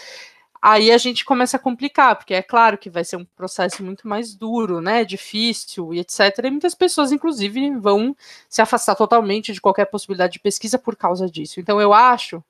[0.69, 4.09] aí a gente começa a complicar, porque é claro que vai ser um processo muito
[4.09, 6.41] mais duro, né, difícil e etc.
[6.43, 8.17] E muitas pessoas, inclusive, vão
[8.49, 11.61] se afastar totalmente de qualquer possibilidade de pesquisa por causa disso.
[11.61, 12.43] Então, eu acho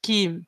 [0.00, 0.40] que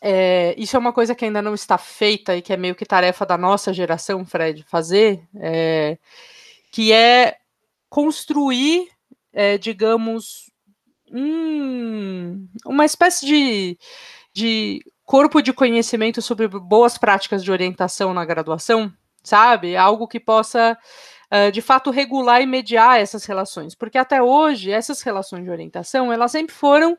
[0.00, 2.84] é, isso é uma coisa que ainda não está feita e que é meio que
[2.84, 5.98] tarefa da nossa geração, Fred, fazer, é,
[6.72, 7.36] que é
[7.88, 8.88] construir,
[9.32, 10.50] é, digamos,
[11.12, 13.78] um, uma espécie de,
[14.34, 18.92] de corpo de conhecimento sobre boas práticas de orientação na graduação,
[19.22, 19.76] sabe?
[19.76, 20.76] Algo que possa,
[21.32, 23.74] uh, de fato, regular e mediar essas relações.
[23.74, 26.98] Porque até hoje, essas relações de orientação, elas sempre foram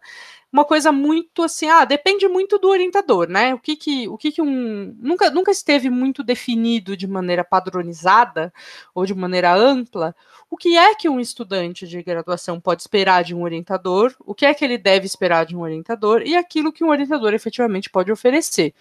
[0.51, 3.53] uma coisa muito assim, ah, depende muito do orientador, né?
[3.53, 8.53] O que que, o que, que um nunca, nunca esteve muito definido de maneira padronizada
[8.95, 10.15] ou de maneira ampla
[10.49, 14.45] o que é que um estudante de graduação pode esperar de um orientador, o que
[14.45, 18.11] é que ele deve esperar de um orientador e aquilo que um orientador efetivamente pode
[18.11, 18.73] oferecer.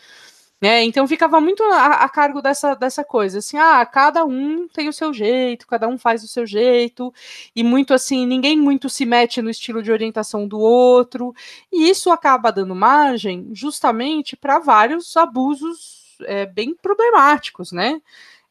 [0.61, 0.85] Né?
[0.85, 4.93] Então ficava muito a, a, cargo dessa, dessa coisa, assim, ah, cada um tem o
[4.93, 7.13] seu jeito, cada um faz o seu jeito,
[7.55, 11.35] e muito assim, ninguém muito se mete no estilo de orientação do outro,
[11.71, 18.01] e isso acaba dando margem justamente para vários abusos é, bem problemáticos, né?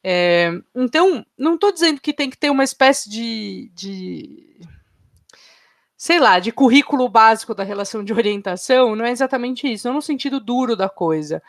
[0.04, 4.60] É, então, não estou dizendo que tem que ter uma espécie de, de
[5.98, 10.02] sei lá, de currículo básico da relação de orientação, não é exatamente isso, não no
[10.04, 11.42] sentido duro da coisa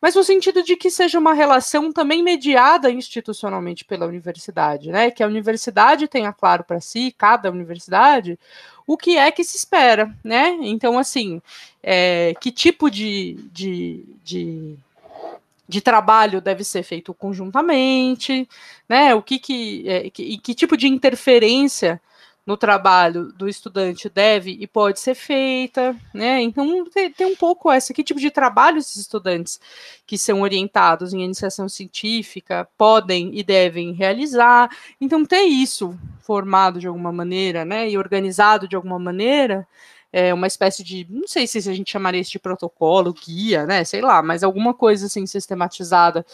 [0.00, 5.10] mas no sentido de que seja uma relação também mediada institucionalmente pela universidade, né?
[5.10, 8.38] Que a universidade tenha claro para si, cada universidade,
[8.86, 10.56] o que é que se espera, né?
[10.62, 11.42] Então, assim,
[11.82, 14.78] é, que tipo de, de, de
[15.70, 18.48] de trabalho deve ser feito conjuntamente,
[18.88, 19.14] né?
[19.14, 22.00] O que que, é, que, que tipo de interferência
[22.46, 26.40] no trabalho do estudante deve e pode ser feita, né?
[26.40, 29.60] Então tem, tem, um pouco essa que tipo de trabalho esses estudantes
[30.06, 34.70] que são orientados em iniciação científica podem e devem realizar.
[35.00, 39.66] Então ter isso formado de alguma maneira, né, e organizado de alguma maneira,
[40.12, 43.84] é, uma espécie de, não sei se a gente chamaria isso de protocolo, guia, né,
[43.84, 46.24] sei lá, mas alguma coisa assim sistematizada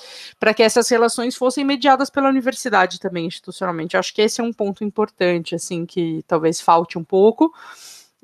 [0.40, 3.96] para que essas relações fossem mediadas pela universidade também institucionalmente.
[3.96, 7.52] Acho que esse é um ponto importante, assim, que talvez falte um pouco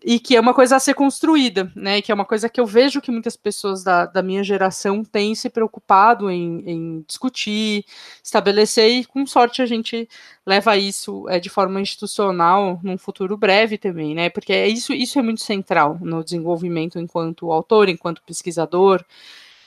[0.04, 2.02] e que é uma coisa a ser construída, né?
[2.02, 5.34] Que é uma coisa que eu vejo que muitas pessoas da, da minha geração têm
[5.34, 7.84] se preocupado em, em, discutir,
[8.22, 10.08] estabelecer, e com sorte a gente
[10.44, 14.28] leva isso é, de forma institucional num futuro breve também, né?
[14.30, 19.04] Porque é isso, isso é muito central no desenvolvimento enquanto autor, enquanto pesquisador,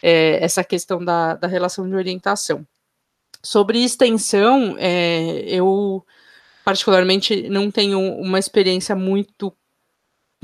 [0.01, 2.65] é, essa questão da, da relação de orientação.
[3.41, 6.05] Sobre extensão, é, eu
[6.65, 9.53] particularmente não tenho uma experiência muito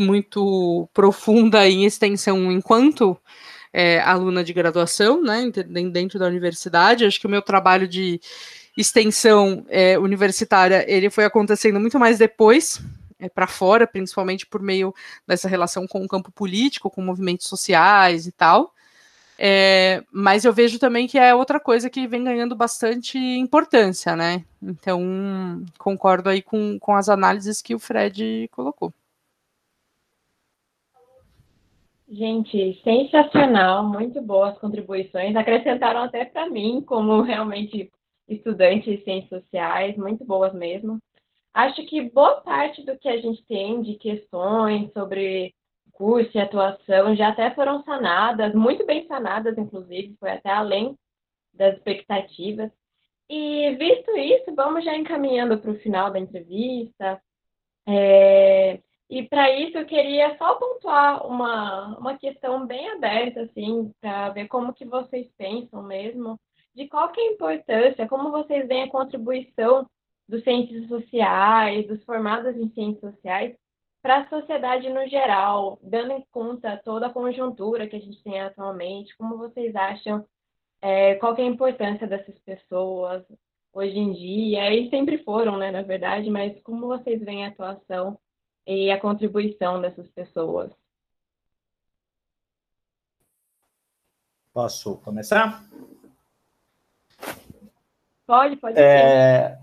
[0.01, 3.17] muito profunda em extensão enquanto
[3.73, 5.49] é, aluna de graduação, né,
[5.91, 7.05] dentro da universidade.
[7.05, 8.19] Acho que o meu trabalho de
[8.77, 12.81] extensão é, universitária ele foi acontecendo muito mais depois,
[13.19, 14.93] é, para fora, principalmente por meio
[15.27, 18.73] dessa relação com o campo político, com movimentos sociais e tal.
[19.43, 24.43] É, mas eu vejo também que é outra coisa que vem ganhando bastante importância, né?
[24.61, 28.93] Então, concordo aí com, com as análises que o Fred colocou.
[32.11, 35.33] Gente, sensacional, muito boas contribuições.
[35.33, 37.89] Acrescentaram até para mim, como realmente
[38.27, 40.99] estudante de ciências sociais, muito boas mesmo.
[41.53, 45.53] Acho que boa parte do que a gente tem de questões sobre
[45.93, 50.97] curso e atuação já até foram sanadas, muito bem sanadas, inclusive, foi até além
[51.53, 52.69] das expectativas.
[53.29, 57.21] E visto isso, vamos já encaminhando para o final da entrevista.
[57.87, 58.81] É...
[59.11, 64.47] E para isso eu queria só pontuar uma, uma questão bem aberta, assim, para ver
[64.47, 66.39] como que vocês pensam mesmo,
[66.73, 69.85] de qual que é a importância, como vocês veem a contribuição
[70.29, 73.53] dos cientistas sociais, dos formados em ciências sociais,
[74.01, 78.39] para a sociedade no geral, dando em conta toda a conjuntura que a gente tem
[78.39, 80.25] atualmente, como vocês acham,
[80.81, 83.25] é, qual que é a importância dessas pessoas
[83.73, 88.17] hoje em dia, e sempre foram, né, na verdade, mas como vocês veem a atuação
[88.65, 90.71] e a contribuição dessas pessoas.
[94.53, 95.63] Posso começar?
[98.27, 98.77] Pode, pode.
[98.77, 99.57] É...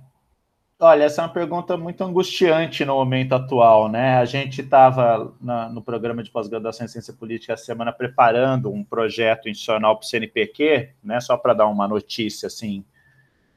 [0.80, 4.16] Olha, essa é uma pergunta muito angustiante no momento atual, né?
[4.18, 9.48] A gente estava no programa de pós-graduação em ciência política essa semana preparando um projeto
[9.48, 11.20] institucional para o CNPq, né?
[11.20, 12.84] Só para dar uma notícia assim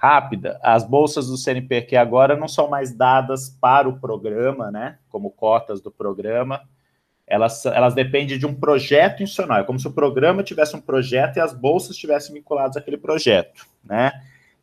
[0.02, 5.30] rápida, as bolsas do CNPq agora não são mais dadas para o programa, né, como
[5.30, 6.60] cotas do programa,
[7.28, 11.38] elas, elas dependem de um projeto institucional, é como se o programa tivesse um projeto
[11.38, 14.12] e as bolsas estivessem vinculadas àquele projeto, né,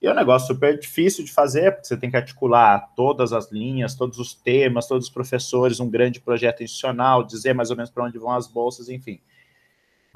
[0.03, 3.53] e é um negócio super difícil de fazer, porque você tem que articular todas as
[3.53, 7.91] linhas, todos os temas, todos os professores, um grande projeto institucional, dizer mais ou menos
[7.91, 9.21] para onde vão as bolsas, enfim.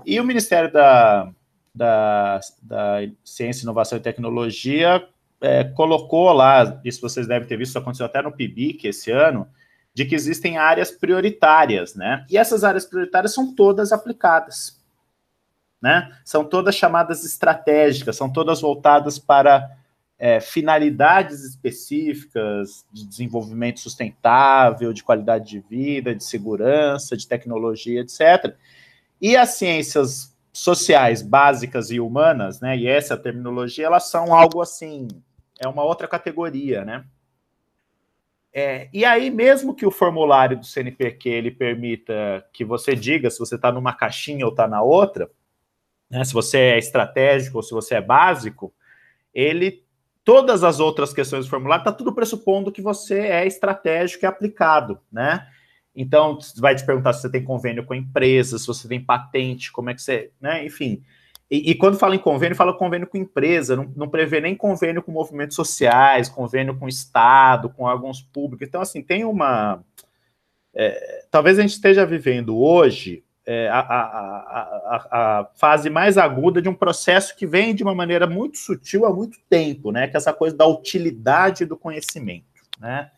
[0.05, 1.33] E o Ministério da,
[1.75, 5.09] da, da Ciência, Inovação e Tecnologia
[5.43, 9.49] é, colocou lá, isso vocês devem ter visto, aconteceu até no PIBIC esse ano,
[9.93, 12.25] de que existem áreas prioritárias, né?
[12.31, 14.81] E essas áreas prioritárias são todas aplicadas,
[15.81, 16.17] né?
[16.25, 19.77] São todas chamadas estratégicas, são todas voltadas para
[20.17, 28.55] é, finalidades específicas de desenvolvimento sustentável, de qualidade de vida, de segurança, de tecnologia, etc.
[29.21, 32.77] E as ciências sociais básicas e humanas, né?
[32.79, 35.09] E essa terminologia, elas são algo assim
[35.63, 37.05] é uma outra categoria, né?
[38.53, 43.39] É, e aí, mesmo que o formulário do CNPq ele permita que você diga se
[43.39, 45.31] você está numa caixinha ou está na outra,
[46.11, 48.75] né, se você é estratégico ou se você é básico,
[49.33, 49.83] ele
[50.23, 55.01] todas as outras questões do formulário está tudo pressupondo que você é estratégico e aplicado,
[55.11, 55.49] né?
[55.95, 59.73] Então, vai te perguntar se você tem convênio com a empresa, se você tem patente,
[59.73, 60.65] como é que você, né?
[60.65, 61.03] Enfim,
[61.55, 65.03] e, e, quando fala em convênio, fala convênio com empresa, não, não prevê nem convênio
[65.03, 68.67] com movimentos sociais, convênio com Estado, com órgãos públicos.
[68.67, 69.85] Então, assim, tem uma.
[70.75, 76.63] É, talvez a gente esteja vivendo hoje é, a, a, a, a, fase mais aguda
[76.63, 80.09] de um processo que vem de uma maneira muito sutil há muito tempo, né?
[80.09, 82.47] Que é essa coisa da utilidade do conhecimento,
[82.81, 83.11] né?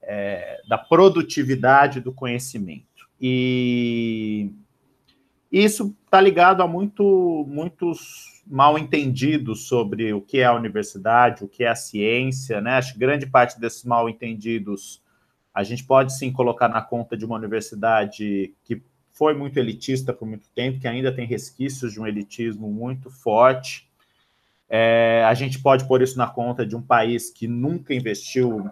[0.00, 3.08] É, da produtividade do conhecimento.
[3.20, 4.52] E
[5.50, 11.48] Isso está ligado a muito, muitos mal entendidos sobre o que é a universidade, o
[11.48, 12.72] que é a ciência, né?
[12.72, 15.02] Acho que grande parte desses mal entendidos
[15.52, 20.28] a gente pode sim colocar na conta de uma universidade que foi muito elitista por
[20.28, 23.88] muito tempo, que ainda tem resquícios de um elitismo muito forte.
[24.68, 28.70] É, a gente pode pôr isso na conta de um país que nunca investiu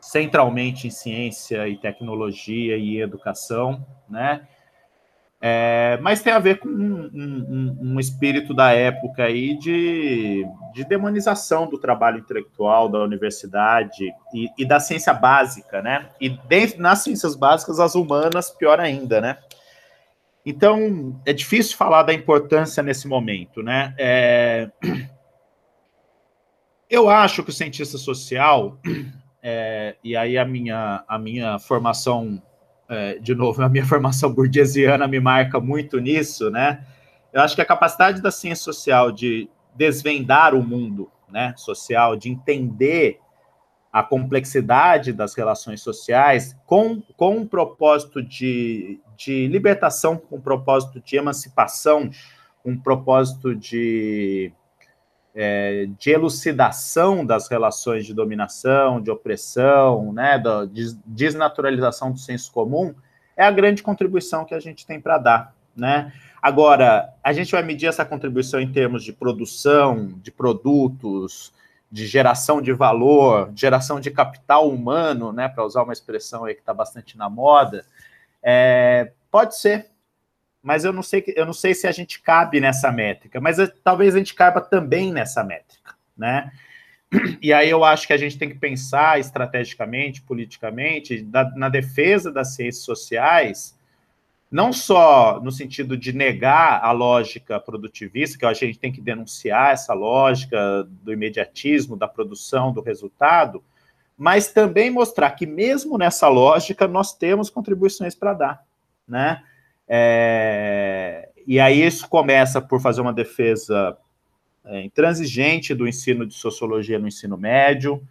[0.00, 4.46] centralmente em ciência e tecnologia e educação, né?
[5.44, 10.84] É, mas tem a ver com um, um, um, espírito da época aí de, de
[10.84, 16.10] demonização do trabalho intelectual da universidade e, e, da ciência básica, né?
[16.20, 19.38] E dentro, nas ciências básicas, as humanas, pior ainda, né?
[20.46, 23.96] Então, é difícil falar da importância nesse momento, né?
[23.98, 24.70] É...
[26.88, 28.78] Eu acho que o cientista social,
[29.42, 32.40] é, e aí a minha, a minha formação
[32.92, 36.84] é, de novo, a minha formação burguesiana me marca muito nisso, né?
[37.32, 42.28] Eu acho que a capacidade da ciência social de desvendar o mundo né, social, de
[42.28, 43.18] entender
[43.90, 51.00] a complexidade das relações sociais com, com um propósito de, de libertação, com um propósito
[51.00, 52.10] de emancipação,
[52.62, 54.52] um propósito de
[55.34, 60.66] é, de elucidação das relações de dominação, de opressão, né, da
[61.06, 62.94] desnaturalização do senso comum,
[63.36, 65.54] é a grande contribuição que a gente tem para dar.
[65.74, 66.12] Né?
[66.40, 71.52] Agora, a gente vai medir essa contribuição em termos de produção, de produtos,
[71.90, 76.60] de geração de valor, geração de capital humano, né, para usar uma expressão aí que
[76.60, 77.84] está bastante na moda,
[78.42, 79.91] é, pode ser,
[80.62, 84.14] mas eu não sei eu não sei se a gente cabe nessa métrica, mas talvez
[84.14, 86.52] a gente caiba também nessa métrica, né?
[87.42, 92.32] E aí eu acho que a gente tem que pensar estrategicamente, politicamente, na, na defesa
[92.32, 93.78] das ciências sociais,
[94.50, 99.72] não só no sentido de negar a lógica produtivista, que a gente tem que denunciar
[99.72, 103.62] essa lógica do imediatismo, da produção, do resultado,
[104.16, 108.64] mas também mostrar que mesmo nessa lógica nós temos contribuições para dar,
[109.06, 109.42] né?
[109.88, 113.96] É, e aí isso começa por fazer uma defesa
[114.64, 118.02] é, intransigente do ensino de sociologia no ensino médio,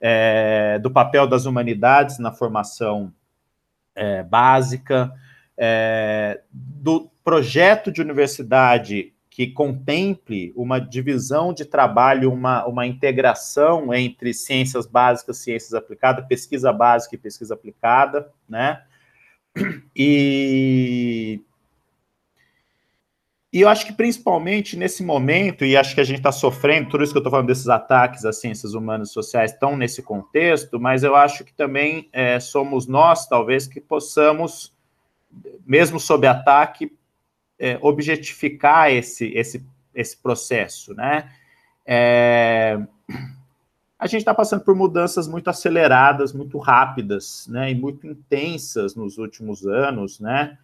[0.00, 3.12] é, do papel das humanidades na formação
[3.94, 5.12] é, básica,
[5.56, 14.32] é, do projeto de universidade que contemple uma divisão de trabalho, uma, uma integração entre
[14.32, 18.82] ciências básicas, ciências aplicadas, pesquisa básica e pesquisa aplicada, né?
[19.98, 21.40] E,
[23.52, 27.02] e eu acho que principalmente nesse momento, e acho que a gente está sofrendo, tudo
[27.02, 30.78] isso que eu estou falando desses ataques às ciências humanas e sociais estão nesse contexto,
[30.78, 34.76] mas eu acho que também é, somos nós, talvez, que possamos,
[35.64, 36.92] mesmo sob ataque,
[37.58, 41.30] é, objetificar esse, esse, esse processo, né?
[41.86, 42.78] É,
[43.98, 49.16] a gente está passando por mudanças muito aceleradas, muito rápidas, né, e muito intensas nos
[49.16, 50.58] últimos anos, né,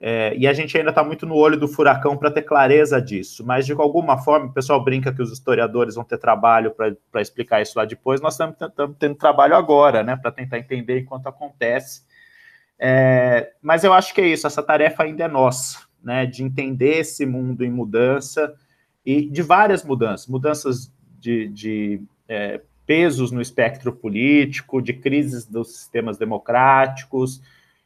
[0.00, 3.44] é, e a gente ainda está muito no olho do furacão para ter clareza disso,
[3.44, 7.60] mas de alguma forma, o pessoal brinca que os historiadores vão ter trabalho para explicar
[7.60, 8.56] isso lá depois, nós estamos
[8.98, 12.02] tendo trabalho agora, né, para tentar entender enquanto acontece,
[12.78, 17.00] é, mas eu acho que é isso, essa tarefa ainda é nossa, né, de entender
[17.00, 18.54] esse mundo em mudança,
[19.04, 25.76] e de várias mudanças, mudanças de, de é, pesos no espectro político, de crises dos
[25.76, 27.42] sistemas democráticos,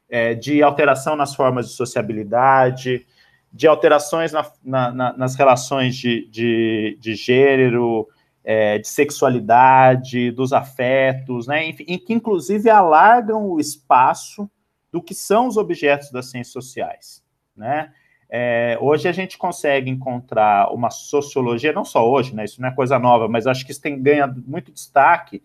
[0.09, 3.05] é, de alteração nas formas de sociabilidade,
[3.53, 8.07] de alterações na, na, na, nas relações de, de, de gênero,
[8.45, 14.49] é, de sexualidade, dos afetos, né, enfim, que inclusive alargam o espaço
[14.93, 17.25] do que são os objetos das ciências sociais,
[17.57, 17.93] né?
[18.35, 22.75] É, hoje a gente consegue encontrar uma sociologia, não só hoje, né, isso não é
[22.75, 25.43] coisa nova, mas acho que isso tem ganhado muito destaque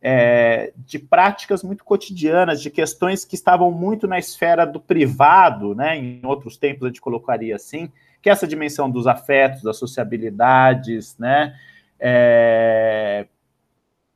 [0.00, 5.98] é, de práticas muito cotidianas, de questões que estavam muito na esfera do privado, né,
[5.98, 7.90] em outros tempos a gente colocaria assim,
[8.22, 11.58] que é essa dimensão dos afetos, das sociabilidades, né,
[11.98, 13.26] é,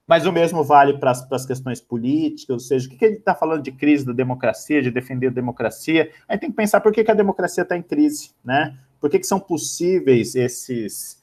[0.06, 3.34] mas o mesmo vale para as questões políticas, ou seja, o que, que ele está
[3.34, 7.04] falando de crise da democracia, de defender a democracia, aí tem que pensar por que,
[7.04, 8.76] que a democracia está em crise, né?
[9.00, 11.20] Por que, que são possíveis esses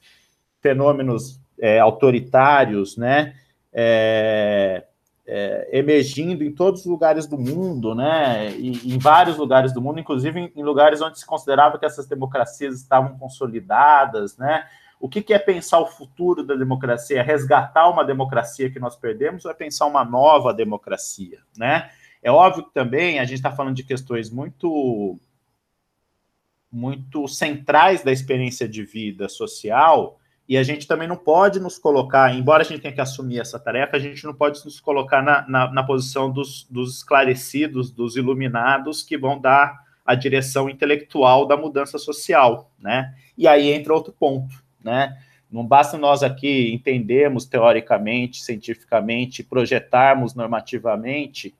[0.60, 3.34] fenômenos é, autoritários, né?
[3.72, 4.84] É,
[5.26, 8.50] é, emergindo em todos os lugares do mundo, né?
[8.56, 12.06] E, em vários lugares do mundo, inclusive em, em lugares onde se considerava que essas
[12.06, 14.64] democracias estavam consolidadas, né?
[15.00, 17.20] O que, é pensar o futuro da democracia?
[17.20, 21.90] É resgatar uma democracia que nós perdemos ou é pensar uma nova democracia, né?
[22.22, 25.18] É óbvio que também a gente está falando de questões muito
[26.70, 30.20] muito centrais da experiência de vida social,
[30.50, 33.56] e a gente também não pode nos colocar, embora a gente tenha que assumir essa
[33.56, 38.16] tarefa, a gente não pode nos colocar na, na, na posição dos, dos esclarecidos, dos
[38.16, 43.14] iluminados, que vão dar a direção intelectual da mudança social, né?
[43.38, 44.52] E aí entra outro ponto,
[44.82, 45.16] né?
[45.50, 51.54] Não basta nós aqui entendermos teoricamente, cientificamente, projetarmos normativamente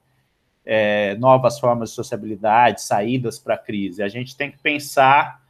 [0.64, 4.02] é, novas formas de sociabilidade, saídas para a crise.
[4.02, 5.42] A gente tem que pensar,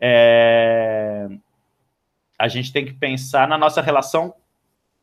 [0.00, 1.28] é,
[2.36, 4.34] a gente tem que pensar na nossa relação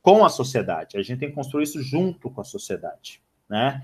[0.02, 0.98] com a sociedade.
[0.98, 3.82] A gente tem que construir isso junto com a sociedade, né?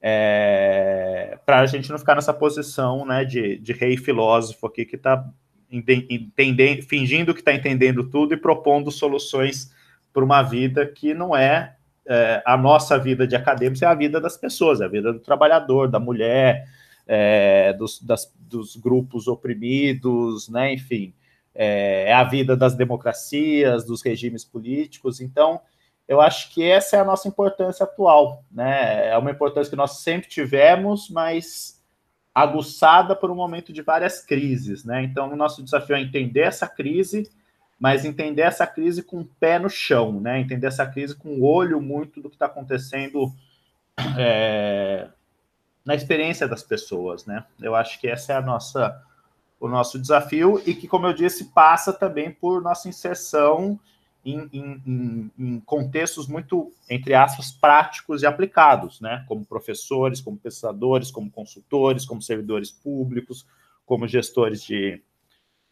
[0.00, 4.94] É, para a gente não ficar nessa posição, né, de, de rei filósofo aqui que
[4.94, 5.26] está
[5.70, 9.72] entendendo, fingindo que está entendendo tudo e propondo soluções
[10.12, 11.76] para uma vida que não é
[12.08, 15.18] é, a nossa vida de acadêmicos é a vida das pessoas, é a vida do
[15.18, 16.68] trabalhador, da mulher,
[17.06, 20.72] é, dos, das, dos grupos oprimidos, né?
[20.72, 21.12] Enfim,
[21.54, 25.20] é, é, a vida das democracias, dos regimes políticos.
[25.20, 25.60] Então,
[26.06, 29.08] eu acho que essa é a nossa importância atual, né?
[29.08, 31.75] É uma importância que nós sempre tivemos, mas
[32.42, 35.02] aguçada por um momento de várias crises, né?
[35.02, 37.30] Então, o nosso desafio é entender essa crise
[37.78, 40.40] mas entender essa crise com o pé no chão, né?
[40.40, 43.30] Entender essa crise com o olho muito do que está acontecendo
[44.18, 45.08] é,
[45.84, 47.44] na experiência das pessoas, né?
[47.60, 49.02] Eu acho que essa é a nossa
[49.58, 53.80] o nosso desafio e que, como eu disse, passa também por nossa inserção
[54.26, 59.24] em, em, em, contextos muito, entre aspas, práticos e aplicados, né?
[59.28, 63.46] Como professores, como pesquisadores, como consultores, como servidores públicos,
[63.84, 65.00] como gestores de,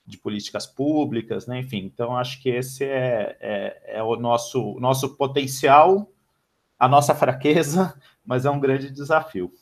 [0.07, 1.59] de políticas públicas, né?
[1.59, 6.09] Enfim, então acho que esse é, é, é, o nosso, nosso potencial,
[6.79, 9.53] a nossa fraqueza, mas é um grande desafio.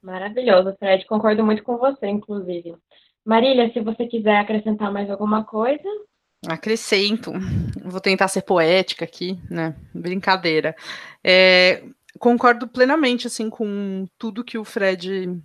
[0.00, 1.06] Maravilhoso, Fred.
[1.06, 2.74] Concordo muito com você, inclusive.
[3.24, 5.88] Marília, se você quiser acrescentar mais alguma coisa.
[6.46, 7.32] Acrescento.
[7.84, 9.74] Vou tentar ser poética aqui, né?
[9.94, 10.74] Brincadeira.
[11.22, 11.84] É,
[12.18, 15.40] concordo plenamente assim com tudo que o Fred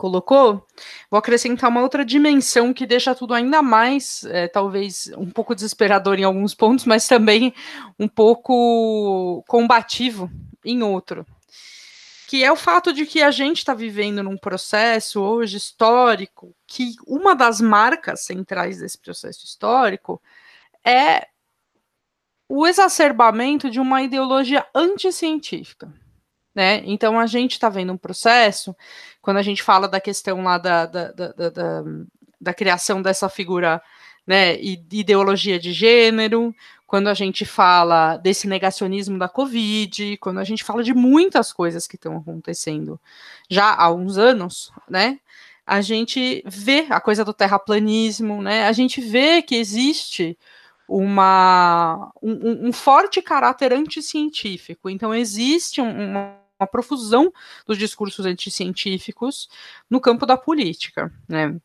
[0.00, 0.66] colocou,
[1.10, 6.18] vou acrescentar uma outra dimensão que deixa tudo ainda mais, é, talvez um pouco desesperador
[6.18, 7.52] em alguns pontos, mas também
[7.98, 10.30] um pouco combativo
[10.64, 11.26] em outro.
[12.30, 16.94] Que é o fato de que a gente está vivendo num processo hoje histórico, que
[17.04, 20.22] uma das marcas centrais desse processo histórico
[20.86, 21.26] é
[22.48, 25.92] o exacerbamento de uma ideologia anticientífica.
[26.54, 26.84] Né?
[26.84, 28.76] Então a gente está vendo um processo,
[29.20, 31.82] quando a gente fala da questão lá da, da, da, da,
[32.40, 33.82] da criação dessa figura
[34.24, 36.54] né, ideologia de gênero,
[36.90, 41.86] quando a gente fala desse negacionismo da Covid, quando a gente fala de muitas coisas
[41.86, 43.00] que estão acontecendo
[43.48, 45.20] já há uns anos, né?
[45.64, 48.66] A gente vê a coisa do terraplanismo, né?
[48.66, 50.36] A gente vê que existe
[50.88, 54.90] uma, um, um forte caráter anticientífico.
[54.90, 57.32] Então, existe uma, uma profusão
[57.64, 59.48] dos discursos anticientíficos
[59.88, 61.56] no campo da política, né?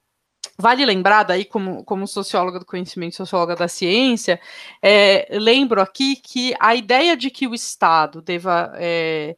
[0.57, 4.39] Vale lembrar, daí, como, como socióloga do conhecimento, socióloga da ciência,
[4.81, 9.35] é, lembro aqui que a ideia de que o Estado deva, é,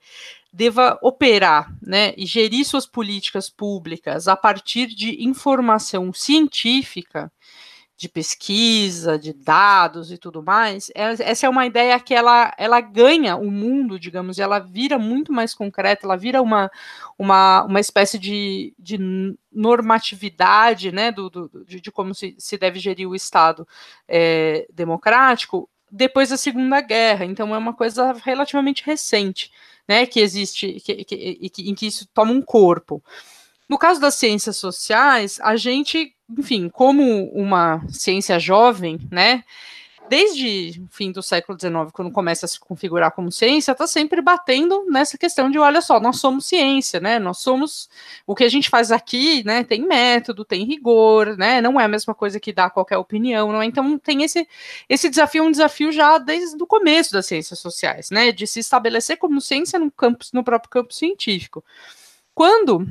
[0.53, 7.31] deva operar né, e gerir suas políticas públicas a partir de informação científica
[7.97, 13.35] de pesquisa, de dados e tudo mais, essa é uma ideia que ela, ela ganha
[13.35, 16.69] o mundo, digamos, e ela vira muito mais concreta, ela vira uma,
[17.17, 18.99] uma, uma espécie de, de
[19.51, 23.67] normatividade né, do, do de, de, como se, se deve gerir o Estado
[24.07, 27.25] é, democrático depois da Segunda Guerra.
[27.25, 29.51] Então é uma coisa relativamente recente
[29.87, 33.01] né, que existe, que, que, que, em que isso toma um corpo.
[33.69, 39.43] No caso das ciências sociais, a gente, enfim, como uma ciência jovem, né,
[40.09, 44.21] desde o fim do século XIX, quando começa a se configurar como ciência, está sempre
[44.21, 47.19] batendo nessa questão de, olha só, nós somos ciência, né?
[47.19, 47.89] Nós somos
[48.25, 49.63] o que a gente faz aqui, né?
[49.63, 51.61] Tem método, tem rigor, né?
[51.61, 53.65] Não é a mesma coisa que dar qualquer opinião, não é?
[53.65, 54.47] Então tem esse
[54.89, 58.31] esse desafio, um desafio já desde o começo das ciências sociais, né?
[58.31, 61.63] De se estabelecer como ciência no campo, no próprio campo científico.
[62.33, 62.87] Quando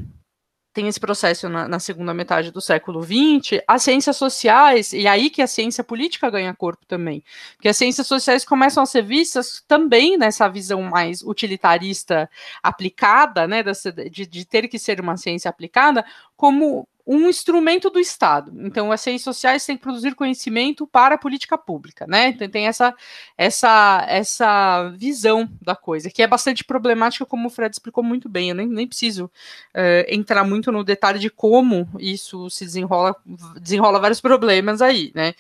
[0.76, 5.30] tem esse processo na, na, segunda metade do século XX, as ciências sociais, e aí
[5.30, 7.24] que a ciência política ganha corpo também,
[7.56, 12.28] porque as ciências sociais começam a ser vistas também nessa visão mais utilitarista
[12.62, 13.64] aplicada, né,
[14.10, 16.04] de, de ter que ser uma ciência aplicada,
[16.36, 18.52] como um instrumento do Estado.
[18.56, 22.28] Então, as ciências sociais têm que produzir conhecimento para a política pública, né?
[22.28, 22.92] Então, tem essa,
[23.38, 28.48] essa, essa visão da coisa, que é bastante problemática, como o Fred explicou muito bem.
[28.48, 33.14] Eu nem, nem preciso uh, entrar muito no detalhe de como isso se desenrola,
[33.60, 35.34] desenrola vários problemas aí, né?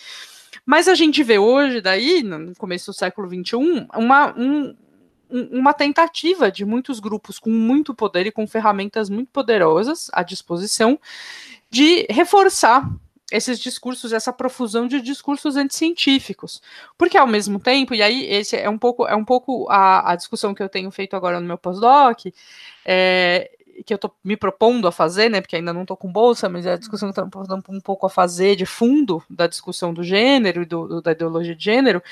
[0.64, 4.74] Mas a gente vê hoje, daí, no começo do século XXI, uma, um,
[5.30, 10.98] uma tentativa de muitos grupos com muito poder e com ferramentas muito poderosas à disposição
[11.70, 12.88] de reforçar
[13.30, 16.62] esses discursos, essa profusão de discursos anticientíficos.
[16.96, 20.16] Porque ao mesmo tempo, e aí esse é um pouco, é um pouco a, a
[20.16, 22.26] discussão que eu tenho feito agora no meu pós-doc,
[22.84, 23.50] é,
[23.84, 26.66] que eu estou me propondo a fazer, né, porque ainda não estou com bolsa, mas
[26.66, 30.62] é a discussão que estou um pouco a fazer de fundo da discussão do gênero
[30.62, 32.02] e do, do, da ideologia de gênero,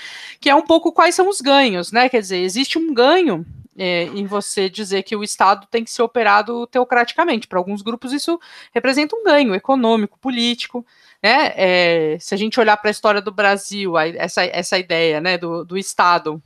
[0.41, 3.47] que é um pouco quais são os ganhos, né, quer dizer, existe um ganho
[3.77, 7.49] é, em você dizer que o Estado tem que ser operado teocraticamente.
[7.49, 8.41] Para alguns grupos, isso
[8.73, 10.87] representa um ganho econômico, político.
[11.23, 11.53] Né?
[11.57, 15.65] É, se a gente olhar para a história do Brasil, essa, essa ideia né, do,
[15.65, 16.43] do Estado,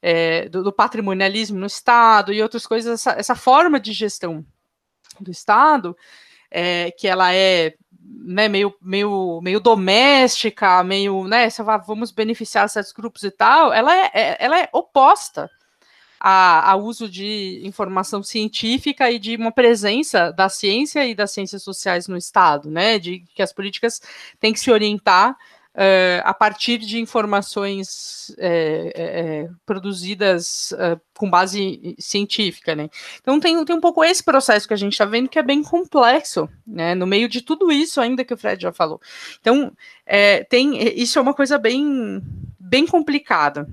[0.00, 4.44] é, do, do, patrimonialismo no Estado e outras coisas, essa, essa forma de gestão
[5.22, 5.96] do Estado,
[6.50, 11.48] é, que ela é né, meio, meio, meio doméstica, meio, né,
[11.86, 15.50] vamos beneficiar certos grupos e tal, ela é, é ela é oposta
[16.20, 22.08] ao uso de informação científica e de uma presença da ciência e das ciências sociais
[22.08, 24.00] no Estado, né, de que as políticas
[24.40, 25.36] têm que se orientar
[25.78, 32.90] Uh, a partir de informações é, é, produzidas uh, com base científica, né?
[33.20, 35.62] Então tem, tem um pouco esse processo que a gente está vendo que é bem
[35.62, 36.96] complexo, né?
[36.96, 39.00] No meio de tudo isso, ainda que o Fred já falou.
[39.40, 39.72] Então
[40.48, 42.20] tem isso é uma coisa bem
[42.58, 43.68] bem complicada,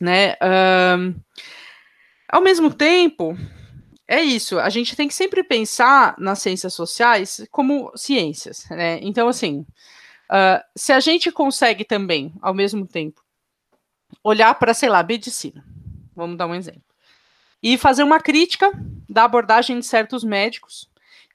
[0.00, 0.32] né?
[0.32, 1.14] Uh,
[2.28, 3.36] ao mesmo tempo,
[4.08, 8.98] é isso, a gente tem que sempre pensar nas ciências sociais como ciências, né?
[9.02, 9.64] Então, assim,
[10.30, 13.22] uh, se a gente consegue também, ao mesmo tempo,
[14.22, 15.64] olhar para, sei lá, medicina,
[16.14, 16.82] vamos dar um exemplo,
[17.62, 18.70] e fazer uma crítica
[19.08, 20.88] da abordagem de certos médicos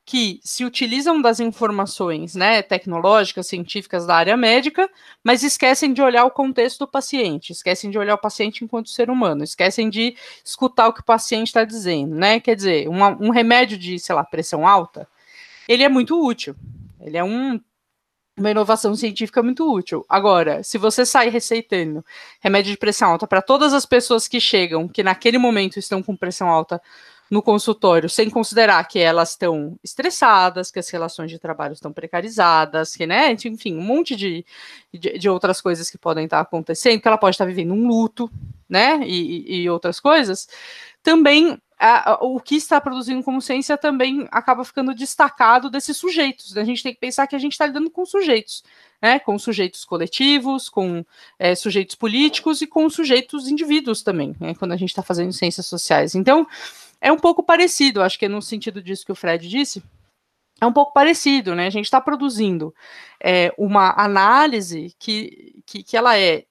[0.05, 4.88] que se utilizam das informações né, tecnológicas, científicas da área médica,
[5.23, 9.09] mas esquecem de olhar o contexto do paciente, esquecem de olhar o paciente enquanto ser
[9.09, 12.39] humano, esquecem de escutar o que o paciente está dizendo, né?
[12.39, 15.07] Quer dizer, uma, um remédio de, sei lá, pressão alta,
[15.67, 16.55] ele é muito útil.
[16.99, 17.59] Ele é um,
[18.37, 20.05] uma inovação científica muito útil.
[20.09, 22.03] Agora, se você sai receitando
[22.41, 26.15] remédio de pressão alta para todas as pessoas que chegam, que naquele momento estão com
[26.15, 26.81] pressão alta
[27.31, 32.95] no consultório, sem considerar que elas estão estressadas, que as relações de trabalho estão precarizadas,
[32.95, 34.45] que, né, enfim, um monte de,
[34.93, 38.29] de, de outras coisas que podem estar acontecendo, que ela pode estar vivendo um luto,
[38.69, 40.47] né, e, e outras coisas,
[41.01, 41.59] também
[42.21, 46.55] o que está produzindo como ciência também acaba ficando destacado desses sujeitos.
[46.57, 48.63] A gente tem que pensar que a gente está lidando com sujeitos,
[49.01, 51.05] né, com sujeitos coletivos, com
[51.37, 55.65] é, sujeitos políticos e com sujeitos indivíduos também, né, quando a gente está fazendo ciências
[55.65, 56.15] sociais.
[56.15, 56.47] Então,
[57.01, 59.83] é um pouco parecido, acho que é no sentido disso que o Fred disse,
[60.59, 61.67] é um pouco parecido, né?
[61.67, 62.73] A gente está produzindo
[63.21, 66.45] é, uma análise que, que, que ela é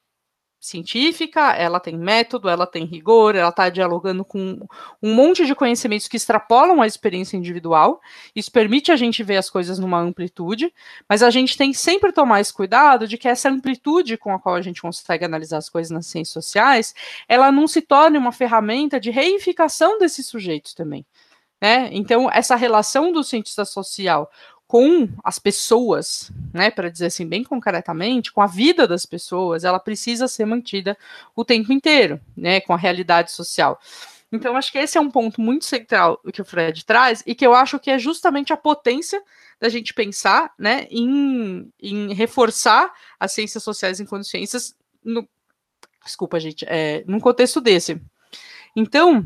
[0.65, 4.66] científica, ela tem método, ela tem rigor, ela está dialogando com
[5.03, 8.01] um monte de conhecimentos que extrapolam a experiência individual.
[8.35, 10.73] Isso permite a gente ver as coisas numa amplitude,
[11.09, 14.39] mas a gente tem que sempre tomar esse cuidado de que essa amplitude com a
[14.39, 16.95] qual a gente consegue analisar as coisas nas ciências sociais,
[17.28, 21.05] ela não se torne uma ferramenta de reificação desses sujeitos também.
[21.61, 21.89] Né?
[21.93, 24.31] Então, essa relação do cientista social
[24.75, 29.79] com as pessoas, né, para dizer assim bem concretamente, com a vida das pessoas, ela
[29.79, 30.99] precisa ser mantida
[31.37, 33.79] o tempo inteiro, né, com a realidade social.
[34.33, 37.47] Então, acho que esse é um ponto muito central que o Fred traz e que
[37.47, 39.23] eu acho que é justamente a potência
[39.61, 45.25] da gente pensar, né, em, em reforçar as ciências sociais enquanto ciências no,
[46.05, 48.03] desculpa, gente, é, num contexto desse.
[48.75, 49.25] Então,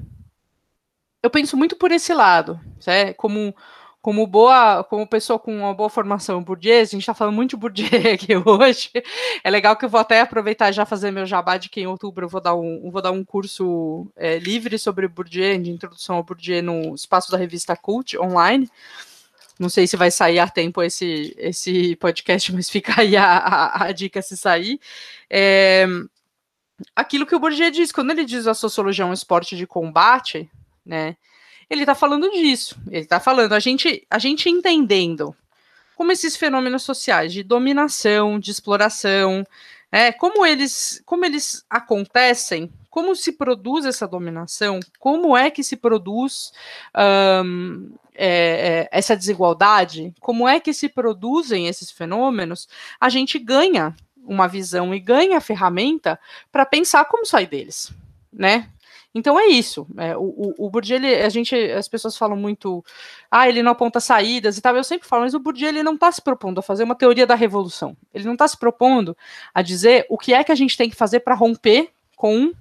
[1.22, 3.56] eu penso muito por esse lado, né, como
[4.00, 7.56] como boa, como pessoa com uma boa formação Bourdieu, a gente está falando muito de
[7.56, 8.90] Bourdieu aqui hoje.
[9.42, 12.24] É legal que eu vou até aproveitar já fazer meu jabá de que em outubro
[12.24, 16.22] eu vou dar um, vou dar um curso é, livre sobre Bourdieu, de introdução ao
[16.22, 18.70] Bourdieu no espaço da revista Cult online.
[19.58, 23.84] Não sei se vai sair a tempo esse, esse podcast, mas fica aí a, a,
[23.86, 24.80] a dica se sair.
[25.28, 25.86] É,
[26.94, 30.48] aquilo que o Bourdieu diz, quando ele diz a sociologia é um esporte de combate,
[30.86, 31.16] né?
[31.68, 32.76] Ele está falando disso.
[32.88, 35.34] Ele está falando, a gente, a gente entendendo
[35.96, 39.44] como esses fenômenos sociais de dominação, de exploração,
[39.90, 45.76] é, como eles como eles acontecem como se produz essa dominação, como é que se
[45.76, 46.52] produz
[47.44, 52.68] um, é, é, essa desigualdade, como é que se produzem esses fenômenos,
[53.00, 56.18] a gente ganha uma visão e ganha a ferramenta
[56.50, 57.92] para pensar como sair deles,
[58.32, 58.68] né?
[59.14, 59.86] Então é isso.
[59.96, 62.84] É, o, o, Bourdieu, ele, a gente, as pessoas falam muito,
[63.30, 64.76] ah, ele não aponta saídas e tal.
[64.76, 67.26] Eu sempre falo, mas o Bourdieu ele não está se propondo a fazer uma teoria
[67.26, 67.96] da revolução.
[68.12, 69.16] Ele não está se propondo
[69.54, 72.52] a dizer o que é que a gente tem que fazer para romper com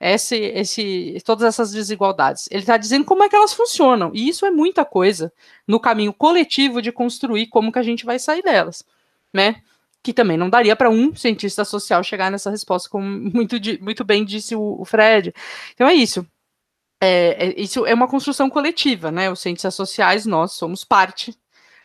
[0.00, 2.48] esse, esse, todas essas desigualdades.
[2.50, 4.12] Ele está dizendo como é que elas funcionam.
[4.14, 5.32] E isso é muita coisa
[5.66, 8.84] no caminho coletivo de construir como que a gente vai sair delas,
[9.32, 9.62] né?
[10.02, 14.24] Que também não daria para um cientista social chegar nessa resposta, como muito, muito bem
[14.24, 15.32] disse o, o Fred.
[15.74, 16.26] Então é isso.
[17.00, 19.30] É, é, isso é uma construção coletiva, né?
[19.30, 21.30] Os cientistas sociais, nós somos parte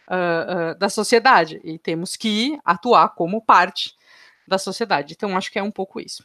[0.07, 3.95] uh, uh, da sociedade e temos que atuar como parte
[4.47, 5.13] da sociedade.
[5.13, 6.23] Então, acho que é um pouco isso.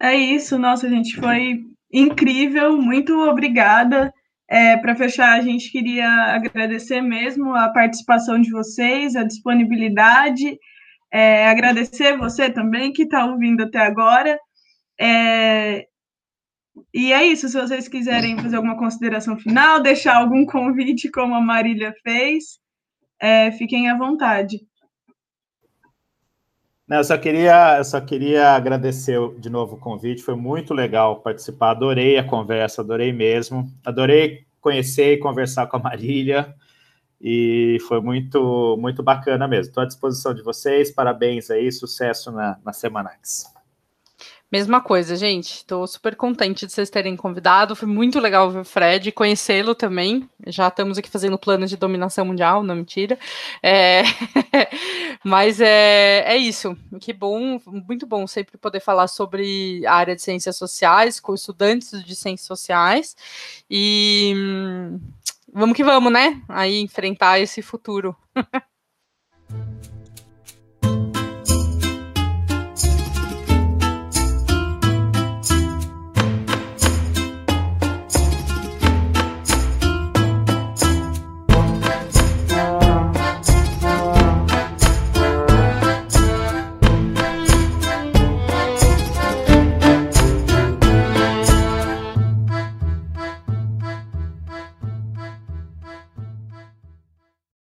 [0.00, 4.14] É isso, nossa, gente, foi incrível, muito obrigada.
[4.48, 10.58] É, Para fechar, a gente queria agradecer mesmo a participação de vocês, a disponibilidade,
[11.12, 14.38] é, agradecer você também que está ouvindo até agora.
[15.00, 15.86] É,
[16.94, 21.40] e é isso, se vocês quiserem fazer alguma consideração final, deixar algum convite, como a
[21.40, 22.58] Marília fez,
[23.20, 24.60] é, fiquem à vontade.
[26.88, 31.20] Não, eu só queria, eu só queria agradecer de novo o convite, foi muito legal
[31.20, 36.54] participar, adorei a conversa, adorei mesmo, adorei conhecer e conversar com a Marília,
[37.20, 39.68] e foi muito, muito bacana mesmo.
[39.68, 43.57] Estou à disposição de vocês, parabéns aí, sucesso na, na Semanax.
[44.50, 45.56] Mesma coisa, gente.
[45.56, 47.76] Estou super contente de vocês terem convidado.
[47.76, 50.26] Foi muito legal ver o Fred, conhecê-lo também.
[50.46, 53.18] Já estamos aqui fazendo planos de dominação mundial, não mentira.
[53.62, 54.02] É...
[55.22, 56.74] Mas é, é isso.
[56.98, 62.02] Que bom, muito bom sempre poder falar sobre a área de ciências sociais com estudantes
[62.02, 63.14] de ciências sociais.
[63.70, 64.98] E hum,
[65.52, 66.40] vamos que vamos, né?
[66.48, 68.16] Aí enfrentar esse futuro.